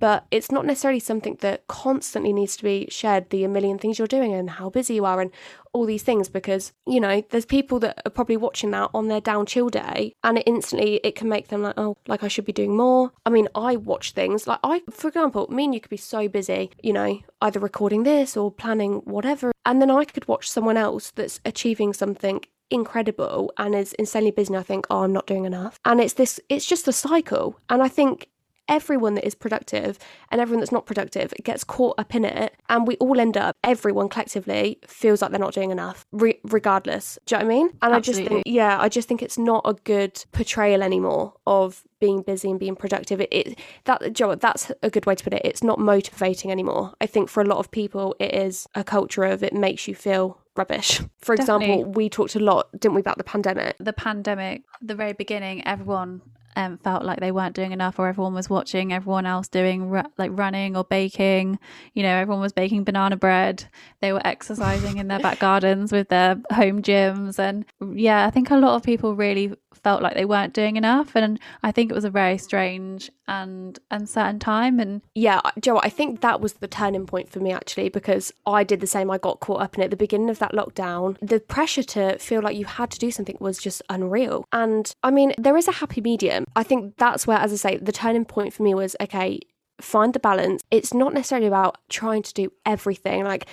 But 0.00 0.26
it's 0.30 0.52
not 0.52 0.64
necessarily 0.64 1.00
something 1.00 1.38
that 1.40 1.66
constantly 1.66 2.32
needs 2.32 2.56
to 2.56 2.62
be 2.62 2.86
shared, 2.88 3.30
the 3.30 3.46
million 3.48 3.78
things 3.78 3.98
you're 3.98 4.06
doing 4.06 4.32
and 4.32 4.48
how 4.48 4.70
busy 4.70 4.94
you 4.94 5.04
are 5.04 5.20
and 5.20 5.32
all 5.72 5.86
these 5.86 6.04
things 6.04 6.28
because, 6.28 6.72
you 6.86 7.00
know, 7.00 7.22
there's 7.30 7.44
people 7.44 7.80
that 7.80 8.00
are 8.06 8.10
probably 8.10 8.36
watching 8.36 8.70
that 8.70 8.90
on 8.94 9.08
their 9.08 9.20
down 9.20 9.44
chill 9.44 9.68
day 9.68 10.14
and 10.22 10.38
it 10.38 10.44
instantly 10.46 11.00
it 11.02 11.16
can 11.16 11.28
make 11.28 11.48
them 11.48 11.62
like, 11.62 11.74
oh, 11.76 11.96
like 12.06 12.22
I 12.22 12.28
should 12.28 12.44
be 12.44 12.52
doing 12.52 12.76
more. 12.76 13.12
I 13.26 13.30
mean, 13.30 13.48
I 13.56 13.74
watch 13.74 14.12
things 14.12 14.46
like 14.46 14.60
I 14.62 14.82
for 14.90 15.08
example, 15.08 15.48
me 15.48 15.64
and 15.64 15.74
you 15.74 15.80
could 15.80 15.90
be 15.90 15.96
so 15.96 16.28
busy, 16.28 16.70
you 16.80 16.92
know, 16.92 17.20
either 17.42 17.58
recording 17.58 18.04
this 18.04 18.36
or 18.36 18.52
planning 18.52 19.02
whatever. 19.04 19.50
And 19.66 19.82
then 19.82 19.90
I 19.90 20.04
could 20.04 20.28
watch 20.28 20.48
someone 20.48 20.76
else 20.76 21.10
that's 21.10 21.40
achieving 21.44 21.92
something 21.92 22.44
incredible 22.70 23.52
and 23.58 23.74
is 23.74 23.92
insanely 23.94 24.30
busy 24.30 24.52
and 24.52 24.60
I 24.60 24.62
think, 24.62 24.86
oh, 24.90 25.02
I'm 25.02 25.12
not 25.12 25.26
doing 25.26 25.44
enough. 25.44 25.78
And 25.84 26.00
it's 26.00 26.14
this 26.14 26.40
it's 26.48 26.66
just 26.66 26.88
a 26.88 26.92
cycle. 26.92 27.58
And 27.68 27.82
I 27.82 27.88
think 27.88 28.28
everyone 28.68 29.14
that 29.14 29.26
is 29.26 29.34
productive 29.34 29.98
and 30.30 30.40
everyone 30.40 30.60
that's 30.60 30.72
not 30.72 30.86
productive 30.86 31.32
gets 31.42 31.64
caught 31.64 31.94
up 31.98 32.14
in 32.14 32.24
it 32.24 32.54
and 32.68 32.86
we 32.86 32.96
all 32.96 33.18
end 33.18 33.36
up 33.36 33.56
everyone 33.64 34.08
collectively 34.08 34.78
feels 34.86 35.22
like 35.22 35.30
they're 35.30 35.40
not 35.40 35.54
doing 35.54 35.70
enough 35.70 36.06
re- 36.12 36.40
regardless. 36.44 37.18
Do 37.26 37.34
you 37.34 37.40
know 37.40 37.46
what 37.46 37.52
i 37.52 37.56
mean? 37.56 37.70
And 37.82 37.94
i 37.94 38.00
just 38.00 38.20
think 38.20 38.42
yeah 38.46 38.80
i 38.80 38.88
just 38.88 39.08
think 39.08 39.22
it's 39.22 39.38
not 39.38 39.62
a 39.64 39.74
good 39.74 40.24
portrayal 40.32 40.82
anymore 40.82 41.34
of 41.46 41.84
being 42.00 42.22
busy 42.22 42.50
and 42.50 42.60
being 42.60 42.76
productive. 42.76 43.20
It, 43.20 43.28
it 43.32 43.58
that 43.84 44.00
do 44.00 44.06
you 44.06 44.12
know 44.20 44.28
what, 44.28 44.40
that's 44.40 44.70
a 44.82 44.90
good 44.90 45.06
way 45.06 45.14
to 45.14 45.24
put 45.24 45.32
it. 45.32 45.42
It's 45.44 45.62
not 45.62 45.78
motivating 45.78 46.50
anymore. 46.50 46.94
I 47.00 47.06
think 47.06 47.28
for 47.28 47.42
a 47.42 47.46
lot 47.46 47.58
of 47.58 47.70
people 47.70 48.14
it 48.18 48.34
is 48.34 48.66
a 48.74 48.84
culture 48.84 49.24
of 49.24 49.42
it 49.42 49.52
makes 49.52 49.88
you 49.88 49.94
feel 49.94 50.38
rubbish. 50.56 51.00
For 51.20 51.34
example 51.34 51.84
we 51.84 52.08
talked 52.08 52.34
a 52.34 52.40
lot 52.40 52.68
didn't 52.72 52.94
we 52.94 53.00
about 53.00 53.18
the 53.18 53.24
pandemic? 53.24 53.76
The 53.78 53.92
pandemic, 53.92 54.62
the 54.82 54.94
very 54.94 55.12
beginning, 55.12 55.66
everyone 55.66 56.22
um, 56.58 56.76
felt 56.78 57.04
like 57.04 57.20
they 57.20 57.30
weren't 57.30 57.54
doing 57.54 57.70
enough, 57.70 58.00
or 58.00 58.08
everyone 58.08 58.34
was 58.34 58.50
watching 58.50 58.92
everyone 58.92 59.26
else 59.26 59.46
doing 59.46 59.88
ru- 59.88 60.02
like 60.18 60.32
running 60.34 60.76
or 60.76 60.82
baking. 60.82 61.56
You 61.94 62.02
know, 62.02 62.16
everyone 62.16 62.40
was 62.40 62.52
baking 62.52 62.82
banana 62.82 63.16
bread. 63.16 63.64
They 64.00 64.12
were 64.12 64.26
exercising 64.26 64.98
in 64.98 65.06
their 65.06 65.20
back 65.20 65.38
gardens 65.48 65.92
with 65.92 66.08
their 66.08 66.34
home 66.50 66.82
gyms, 66.82 67.38
and 67.38 67.64
yeah, 67.96 68.26
I 68.26 68.30
think 68.30 68.50
a 68.50 68.56
lot 68.56 68.74
of 68.74 68.82
people 68.82 69.14
really 69.14 69.54
felt 69.74 70.02
like 70.02 70.14
they 70.14 70.24
weren't 70.24 70.54
doing 70.54 70.76
enough, 70.76 71.14
and 71.14 71.38
I 71.62 71.72
think 71.72 71.90
it 71.90 71.94
was 71.94 72.04
a 72.04 72.10
very 72.10 72.38
strange 72.38 73.10
and 73.26 73.78
uncertain 73.90 74.38
time. 74.38 74.80
And 74.80 75.02
yeah, 75.14 75.40
joe? 75.60 75.80
I 75.82 75.88
think 75.88 76.20
that 76.20 76.40
was 76.40 76.54
the 76.54 76.68
turning 76.68 77.06
point 77.06 77.30
for 77.30 77.40
me 77.40 77.52
actually 77.52 77.88
because 77.88 78.32
I 78.46 78.64
did 78.64 78.80
the 78.80 78.86
same. 78.86 79.10
I 79.10 79.18
got 79.18 79.40
caught 79.40 79.60
up 79.60 79.76
in 79.76 79.82
it 79.82 79.86
at 79.86 79.90
the 79.90 79.96
beginning 79.96 80.30
of 80.30 80.38
that 80.38 80.52
lockdown. 80.52 81.16
The 81.20 81.40
pressure 81.40 81.82
to 81.82 82.18
feel 82.18 82.42
like 82.42 82.56
you 82.56 82.64
had 82.64 82.90
to 82.90 82.98
do 82.98 83.10
something 83.10 83.36
was 83.40 83.58
just 83.58 83.82
unreal. 83.88 84.44
And 84.52 84.92
I 85.02 85.10
mean, 85.10 85.34
there 85.38 85.56
is 85.56 85.68
a 85.68 85.72
happy 85.72 86.00
medium. 86.00 86.44
I 86.56 86.62
think 86.62 86.96
that's 86.96 87.26
where, 87.26 87.38
as 87.38 87.52
I 87.52 87.56
say, 87.56 87.76
the 87.76 87.92
turning 87.92 88.24
point 88.24 88.52
for 88.52 88.62
me 88.62 88.74
was 88.74 88.96
okay, 89.00 89.40
find 89.80 90.12
the 90.12 90.20
balance. 90.20 90.62
It's 90.70 90.92
not 90.92 91.14
necessarily 91.14 91.46
about 91.46 91.78
trying 91.88 92.22
to 92.22 92.34
do 92.34 92.52
everything. 92.66 93.24
Like, 93.24 93.46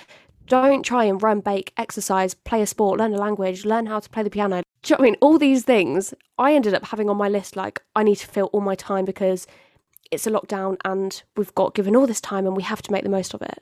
don't 0.46 0.84
try 0.84 1.04
and 1.04 1.20
run, 1.22 1.40
bake, 1.40 1.72
exercise, 1.76 2.34
play 2.34 2.62
a 2.62 2.66
sport, 2.66 2.98
learn 2.98 3.12
a 3.12 3.18
language, 3.18 3.64
learn 3.64 3.86
how 3.86 4.00
to 4.00 4.08
play 4.08 4.22
the 4.22 4.30
piano. 4.30 4.62
Do 4.86 4.92
you 4.92 4.98
know 4.98 5.02
I 5.02 5.06
mean? 5.06 5.16
All 5.20 5.36
these 5.36 5.64
things 5.64 6.14
I 6.38 6.54
ended 6.54 6.72
up 6.72 6.84
having 6.84 7.10
on 7.10 7.16
my 7.16 7.28
list. 7.28 7.56
Like, 7.56 7.82
I 7.96 8.04
need 8.04 8.18
to 8.18 8.26
fill 8.28 8.46
all 8.52 8.60
my 8.60 8.76
time 8.76 9.04
because 9.04 9.44
it's 10.12 10.28
a 10.28 10.30
lockdown 10.30 10.76
and 10.84 11.24
we've 11.36 11.52
got 11.56 11.74
given 11.74 11.96
all 11.96 12.06
this 12.06 12.20
time 12.20 12.46
and 12.46 12.56
we 12.56 12.62
have 12.62 12.82
to 12.82 12.92
make 12.92 13.02
the 13.02 13.08
most 13.08 13.34
of 13.34 13.42
it. 13.42 13.58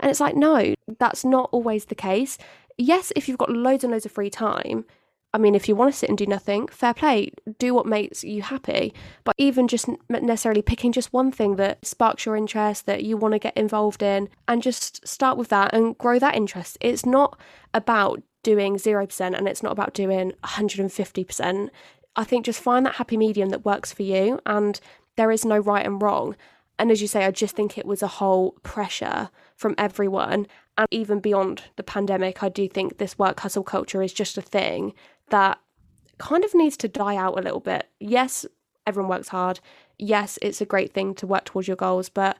And 0.00 0.10
it's 0.10 0.20
like, 0.20 0.36
no, 0.36 0.74
that's 0.98 1.24
not 1.24 1.48
always 1.50 1.86
the 1.86 1.94
case. 1.94 2.36
Yes, 2.76 3.10
if 3.16 3.26
you've 3.26 3.38
got 3.38 3.48
loads 3.48 3.84
and 3.84 3.90
loads 3.90 4.04
of 4.04 4.12
free 4.12 4.28
time, 4.28 4.84
I 5.32 5.38
mean, 5.38 5.54
if 5.54 5.66
you 5.66 5.74
want 5.74 5.94
to 5.94 5.98
sit 5.98 6.10
and 6.10 6.18
do 6.18 6.26
nothing, 6.26 6.68
fair 6.68 6.92
play, 6.92 7.30
do 7.58 7.72
what 7.72 7.86
makes 7.86 8.22
you 8.22 8.42
happy. 8.42 8.92
But 9.24 9.34
even 9.38 9.68
just 9.68 9.88
necessarily 10.10 10.60
picking 10.60 10.92
just 10.92 11.10
one 11.10 11.32
thing 11.32 11.56
that 11.56 11.86
sparks 11.86 12.26
your 12.26 12.36
interest, 12.36 12.84
that 12.84 13.02
you 13.02 13.16
want 13.16 13.32
to 13.32 13.38
get 13.38 13.56
involved 13.56 14.02
in, 14.02 14.28
and 14.46 14.62
just 14.62 15.08
start 15.08 15.38
with 15.38 15.48
that 15.48 15.72
and 15.72 15.96
grow 15.96 16.18
that 16.18 16.36
interest. 16.36 16.76
It's 16.82 17.06
not 17.06 17.40
about 17.72 18.22
doing 18.46 18.76
0% 18.76 19.36
and 19.36 19.48
it's 19.48 19.62
not 19.64 19.72
about 19.72 19.92
doing 19.92 20.32
150%. 20.44 21.68
I 22.14 22.22
think 22.22 22.46
just 22.46 22.62
find 22.62 22.86
that 22.86 22.94
happy 22.94 23.16
medium 23.16 23.48
that 23.48 23.64
works 23.64 23.92
for 23.92 24.04
you, 24.04 24.38
and 24.46 24.78
there 25.16 25.32
is 25.32 25.44
no 25.44 25.58
right 25.58 25.84
and 25.84 26.00
wrong. 26.00 26.36
And 26.78 26.92
as 26.92 27.02
you 27.02 27.08
say, 27.08 27.24
I 27.24 27.32
just 27.32 27.56
think 27.56 27.76
it 27.76 27.86
was 27.86 28.02
a 28.02 28.18
whole 28.20 28.52
pressure 28.62 29.30
from 29.56 29.74
everyone. 29.76 30.46
And 30.78 30.86
even 30.92 31.18
beyond 31.18 31.64
the 31.74 31.82
pandemic, 31.82 32.44
I 32.44 32.48
do 32.48 32.68
think 32.68 32.98
this 32.98 33.18
work 33.18 33.40
hustle 33.40 33.64
culture 33.64 34.00
is 34.00 34.12
just 34.12 34.38
a 34.38 34.42
thing 34.42 34.94
that 35.30 35.58
kind 36.18 36.44
of 36.44 36.54
needs 36.54 36.76
to 36.78 36.88
die 36.88 37.16
out 37.16 37.36
a 37.36 37.42
little 37.42 37.60
bit. 37.60 37.88
Yes, 37.98 38.46
everyone 38.86 39.10
works 39.10 39.28
hard. 39.28 39.58
Yes, 39.98 40.38
it's 40.40 40.60
a 40.60 40.66
great 40.66 40.92
thing 40.92 41.14
to 41.16 41.26
work 41.26 41.46
towards 41.46 41.66
your 41.66 41.76
goals, 41.76 42.08
but 42.08 42.38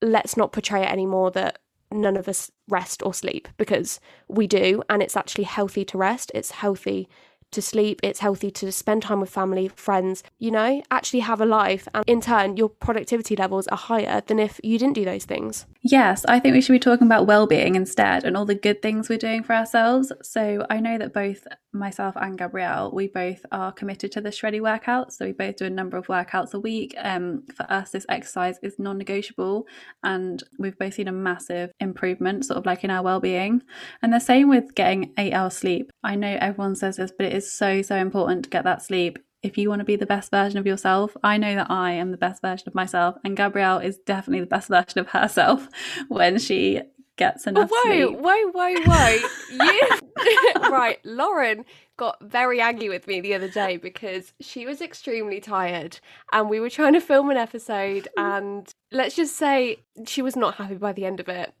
let's 0.00 0.36
not 0.36 0.52
portray 0.52 0.82
it 0.82 0.90
anymore 0.90 1.30
that 1.32 1.58
none 1.92 2.16
of 2.16 2.28
us 2.28 2.50
rest 2.68 3.02
or 3.04 3.14
sleep 3.14 3.48
because 3.56 4.00
we 4.28 4.46
do. 4.46 4.82
And 4.88 5.02
it's 5.02 5.16
actually 5.16 5.44
healthy 5.44 5.84
to 5.86 5.98
rest. 5.98 6.32
It's 6.34 6.52
healthy 6.52 7.08
to 7.52 7.60
sleep. 7.60 8.00
It's 8.02 8.20
healthy 8.20 8.50
to 8.50 8.72
spend 8.72 9.02
time 9.02 9.20
with 9.20 9.28
family, 9.28 9.68
friends, 9.68 10.22
you 10.38 10.50
know, 10.50 10.82
actually 10.90 11.20
have 11.20 11.40
a 11.40 11.44
life. 11.44 11.86
And 11.94 12.02
in 12.06 12.20
turn, 12.20 12.56
your 12.56 12.70
productivity 12.70 13.36
levels 13.36 13.68
are 13.68 13.76
higher 13.76 14.22
than 14.26 14.38
if 14.38 14.58
you 14.64 14.78
didn't 14.78 14.94
do 14.94 15.04
those 15.04 15.26
things. 15.26 15.66
Yes, 15.82 16.24
I 16.26 16.40
think 16.40 16.54
we 16.54 16.62
should 16.62 16.72
be 16.72 16.78
talking 16.78 17.06
about 17.06 17.26
well-being 17.26 17.74
instead 17.74 18.24
and 18.24 18.36
all 18.36 18.46
the 18.46 18.54
good 18.54 18.80
things 18.80 19.08
we're 19.08 19.18
doing 19.18 19.42
for 19.42 19.54
ourselves. 19.54 20.12
So 20.22 20.66
I 20.70 20.80
know 20.80 20.96
that 20.96 21.12
both 21.12 21.46
myself 21.72 22.14
and 22.16 22.38
Gabrielle, 22.38 22.90
we 22.92 23.08
both 23.08 23.44
are 23.50 23.72
committed 23.72 24.12
to 24.12 24.20
the 24.20 24.30
Shreddy 24.30 24.60
workouts. 24.60 25.12
So 25.12 25.26
we 25.26 25.32
both 25.32 25.56
do 25.56 25.64
a 25.64 25.70
number 25.70 25.96
of 25.96 26.06
workouts 26.06 26.54
a 26.54 26.60
week. 26.60 26.94
Um, 26.98 27.44
for 27.54 27.70
us, 27.70 27.90
this 27.90 28.06
exercise 28.08 28.58
is 28.62 28.78
non-negotiable, 28.78 29.66
and 30.02 30.42
we've 30.58 30.78
both 30.78 30.94
seen 30.94 31.08
a 31.08 31.12
massive 31.12 31.72
improvement, 31.80 32.44
sort 32.44 32.58
of 32.58 32.66
like 32.66 32.84
in 32.84 32.90
our 32.90 33.02
well-being. 33.02 33.62
And 34.02 34.12
the 34.12 34.20
same 34.20 34.48
with 34.48 34.74
getting 34.74 35.12
eight 35.18 35.32
hours 35.32 35.54
sleep. 35.54 35.90
I 36.02 36.14
know 36.16 36.36
everyone 36.40 36.76
says 36.76 36.96
this, 36.96 37.12
but 37.16 37.26
it 37.26 37.32
is 37.32 37.52
so 37.52 37.82
so 37.82 37.96
important 37.96 38.44
to 38.44 38.50
get 38.50 38.64
that 38.64 38.82
sleep 38.82 39.18
if 39.42 39.58
you 39.58 39.68
want 39.68 39.80
to 39.80 39.84
be 39.84 39.96
the 39.96 40.06
best 40.06 40.30
version 40.30 40.58
of 40.58 40.66
yourself, 40.66 41.16
I 41.24 41.36
know 41.36 41.54
that 41.56 41.70
I 41.70 41.92
am 41.92 42.12
the 42.12 42.16
best 42.16 42.42
version 42.42 42.68
of 42.68 42.74
myself, 42.74 43.16
and 43.24 43.36
Gabrielle 43.36 43.78
is 43.78 43.98
definitely 43.98 44.40
the 44.40 44.46
best 44.46 44.68
version 44.68 45.00
of 45.00 45.08
herself 45.08 45.68
when 46.08 46.38
she 46.38 46.80
gets 47.16 47.46
enough 47.46 47.70
whoa, 47.72 47.82
sleep. 47.84 48.18
whoa, 48.18 48.50
whoa, 48.50 48.74
whoa. 48.84 49.18
you 49.50 49.82
right, 50.70 50.98
Lauren 51.04 51.64
got 51.96 52.18
very 52.22 52.60
angry 52.60 52.88
with 52.88 53.06
me 53.06 53.20
the 53.20 53.34
other 53.34 53.48
day 53.48 53.76
because 53.76 54.32
she 54.40 54.66
was 54.66 54.80
extremely 54.80 55.40
tired 55.40 56.00
and 56.32 56.48
we 56.48 56.58
were 56.58 56.70
trying 56.70 56.94
to 56.94 57.00
film 57.00 57.30
an 57.30 57.36
episode 57.36 58.08
hmm. 58.16 58.24
and 58.24 58.74
let's 58.90 59.14
just 59.14 59.36
say 59.36 59.76
she 60.06 60.22
was 60.22 60.34
not 60.34 60.54
happy 60.56 60.74
by 60.74 60.92
the 60.92 61.04
end 61.04 61.20
of 61.20 61.28
it. 61.28 61.52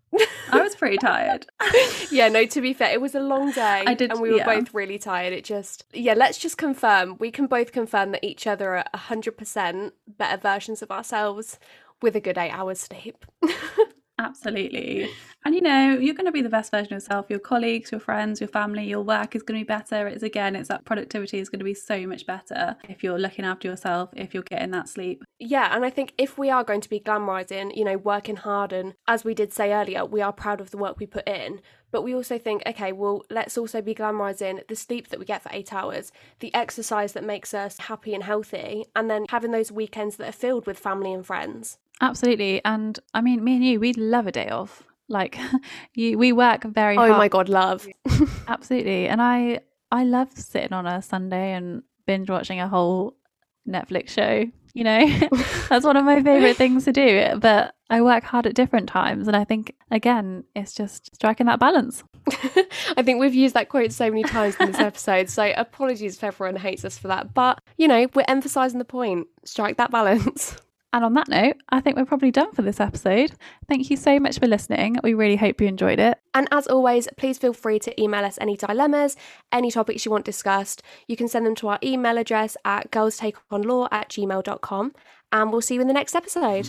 I 0.50 0.60
was 0.60 0.74
pretty 0.74 0.98
tired. 0.98 1.46
yeah, 2.10 2.28
no, 2.28 2.44
to 2.44 2.60
be 2.60 2.74
fair, 2.74 2.90
it 2.92 3.00
was 3.00 3.14
a 3.14 3.20
long 3.20 3.52
day 3.52 3.84
I 3.86 3.94
did- 3.94 4.10
and 4.10 4.20
we 4.20 4.30
were 4.30 4.38
yeah. 4.38 4.44
both 4.44 4.74
really 4.74 4.98
tired. 4.98 5.32
It 5.32 5.44
just 5.44 5.84
yeah, 5.92 6.14
let's 6.14 6.38
just 6.38 6.58
confirm. 6.58 7.16
We 7.18 7.30
can 7.30 7.46
both 7.46 7.72
confirm 7.72 8.12
that 8.12 8.24
each 8.24 8.46
other 8.46 8.76
are 8.76 8.84
100% 8.94 9.92
better 10.06 10.36
versions 10.40 10.82
of 10.82 10.90
ourselves 10.90 11.58
with 12.00 12.16
a 12.16 12.20
good 12.20 12.36
8 12.36 12.50
hours 12.50 12.80
sleep. 12.80 13.24
Absolutely. 14.22 15.08
And 15.44 15.54
you 15.54 15.60
know, 15.60 15.98
you're 15.98 16.14
going 16.14 16.26
to 16.26 16.32
be 16.32 16.42
the 16.42 16.48
best 16.48 16.70
version 16.70 16.92
of 16.94 17.02
yourself. 17.02 17.26
Your 17.28 17.40
colleagues, 17.40 17.90
your 17.90 18.00
friends, 18.00 18.40
your 18.40 18.48
family, 18.48 18.86
your 18.86 19.02
work 19.02 19.34
is 19.34 19.42
going 19.42 19.58
to 19.58 19.64
be 19.64 19.68
better. 19.68 20.06
It's 20.06 20.22
again, 20.22 20.54
it's 20.54 20.68
that 20.68 20.84
productivity 20.84 21.40
is 21.40 21.48
going 21.48 21.58
to 21.58 21.64
be 21.64 21.74
so 21.74 22.06
much 22.06 22.24
better 22.26 22.76
if 22.88 23.02
you're 23.02 23.18
looking 23.18 23.44
after 23.44 23.66
yourself, 23.66 24.10
if 24.14 24.34
you're 24.34 24.44
getting 24.44 24.70
that 24.70 24.88
sleep. 24.88 25.24
Yeah, 25.40 25.74
and 25.74 25.84
I 25.84 25.90
think 25.90 26.14
if 26.16 26.38
we 26.38 26.48
are 26.48 26.62
going 26.62 26.80
to 26.82 26.88
be 26.88 27.00
glamorizing, 27.00 27.76
you 27.76 27.84
know, 27.84 27.96
working 27.96 28.36
hard, 28.36 28.72
and 28.72 28.94
as 29.08 29.24
we 29.24 29.34
did 29.34 29.52
say 29.52 29.72
earlier, 29.72 30.04
we 30.04 30.20
are 30.20 30.32
proud 30.32 30.60
of 30.60 30.70
the 30.70 30.78
work 30.78 31.00
we 31.00 31.06
put 31.06 31.26
in, 31.26 31.60
but 31.90 32.02
we 32.02 32.14
also 32.14 32.38
think, 32.38 32.62
okay, 32.64 32.92
well, 32.92 33.24
let's 33.28 33.58
also 33.58 33.82
be 33.82 33.94
glamorizing 33.94 34.66
the 34.68 34.76
sleep 34.76 35.08
that 35.08 35.18
we 35.18 35.26
get 35.26 35.42
for 35.42 35.50
eight 35.52 35.72
hours, 35.72 36.12
the 36.38 36.54
exercise 36.54 37.12
that 37.14 37.24
makes 37.24 37.52
us 37.52 37.78
happy 37.78 38.14
and 38.14 38.22
healthy, 38.22 38.86
and 38.94 39.10
then 39.10 39.26
having 39.28 39.50
those 39.50 39.72
weekends 39.72 40.16
that 40.16 40.28
are 40.28 40.32
filled 40.32 40.66
with 40.66 40.78
family 40.78 41.12
and 41.12 41.26
friends. 41.26 41.78
Absolutely. 42.02 42.60
And 42.64 42.98
I 43.14 43.20
mean, 43.20 43.42
me 43.42 43.54
and 43.56 43.64
you, 43.64 43.80
we'd 43.80 43.96
love 43.96 44.26
a 44.26 44.32
day 44.32 44.48
off. 44.48 44.82
Like 45.08 45.38
you, 45.94 46.18
we 46.18 46.32
work 46.32 46.64
very 46.64 46.96
Oh 46.96 47.00
hard. 47.06 47.12
my 47.18 47.28
god, 47.28 47.48
love. 47.48 47.86
Absolutely. 48.48 49.08
And 49.08 49.22
I, 49.22 49.60
I 49.90 50.04
love 50.04 50.32
sitting 50.32 50.72
on 50.72 50.86
a 50.86 51.00
Sunday 51.00 51.52
and 51.52 51.82
binge 52.06 52.28
watching 52.28 52.60
a 52.60 52.68
whole 52.68 53.16
Netflix 53.68 54.10
show. 54.10 54.44
You 54.74 54.84
know, 54.84 55.06
that's 55.68 55.84
one 55.84 55.98
of 55.98 56.04
my 56.04 56.22
favorite 56.22 56.56
things 56.62 56.86
to 56.86 56.92
do. 56.92 57.36
But 57.38 57.74
I 57.90 58.00
work 58.00 58.24
hard 58.24 58.46
at 58.46 58.54
different 58.54 58.88
times. 58.88 59.28
And 59.28 59.36
I 59.36 59.44
think, 59.44 59.74
again, 59.90 60.44
it's 60.56 60.72
just 60.72 61.14
striking 61.14 61.44
that 61.46 61.60
balance. 61.60 62.02
I 62.96 63.02
think 63.02 63.20
we've 63.20 63.34
used 63.34 63.54
that 63.54 63.68
quote 63.68 63.92
so 63.92 64.08
many 64.08 64.22
times 64.22 64.56
in 64.58 64.68
this 64.68 64.80
episode, 64.80 65.28
so 65.28 65.52
apologies 65.56 66.16
if 66.16 66.24
everyone 66.24 66.56
hates 66.56 66.84
us 66.86 66.96
for 66.96 67.08
that. 67.08 67.34
But, 67.34 67.58
you 67.76 67.86
know, 67.86 68.06
we're 68.14 68.24
emphasising 68.28 68.78
the 68.78 68.84
point 68.86 69.26
strike 69.44 69.76
that 69.76 69.90
balance. 69.90 70.56
And 70.92 71.04
on 71.04 71.14
that 71.14 71.28
note, 71.28 71.56
I 71.70 71.80
think 71.80 71.96
we're 71.96 72.04
probably 72.04 72.30
done 72.30 72.52
for 72.52 72.62
this 72.62 72.80
episode. 72.80 73.32
Thank 73.68 73.88
you 73.88 73.96
so 73.96 74.20
much 74.20 74.38
for 74.38 74.46
listening. 74.46 74.98
We 75.02 75.14
really 75.14 75.36
hope 75.36 75.60
you 75.60 75.66
enjoyed 75.66 75.98
it. 75.98 76.18
And 76.34 76.48
as 76.52 76.66
always, 76.66 77.08
please 77.16 77.38
feel 77.38 77.54
free 77.54 77.78
to 77.80 78.00
email 78.00 78.24
us 78.24 78.38
any 78.40 78.56
dilemmas, 78.56 79.16
any 79.50 79.70
topics 79.70 80.04
you 80.04 80.10
want 80.10 80.24
discussed. 80.24 80.82
You 81.06 81.16
can 81.16 81.28
send 81.28 81.46
them 81.46 81.54
to 81.56 81.68
our 81.68 81.78
email 81.82 82.18
address 82.18 82.56
at 82.64 82.90
girlstakeonlaw 82.90 83.88
at 83.90 84.10
gmail.com. 84.10 84.92
And 85.32 85.50
we'll 85.50 85.62
see 85.62 85.74
you 85.76 85.80
in 85.80 85.88
the 85.88 85.94
next 85.94 86.14
episode. 86.14 86.68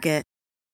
Target. 0.00 0.29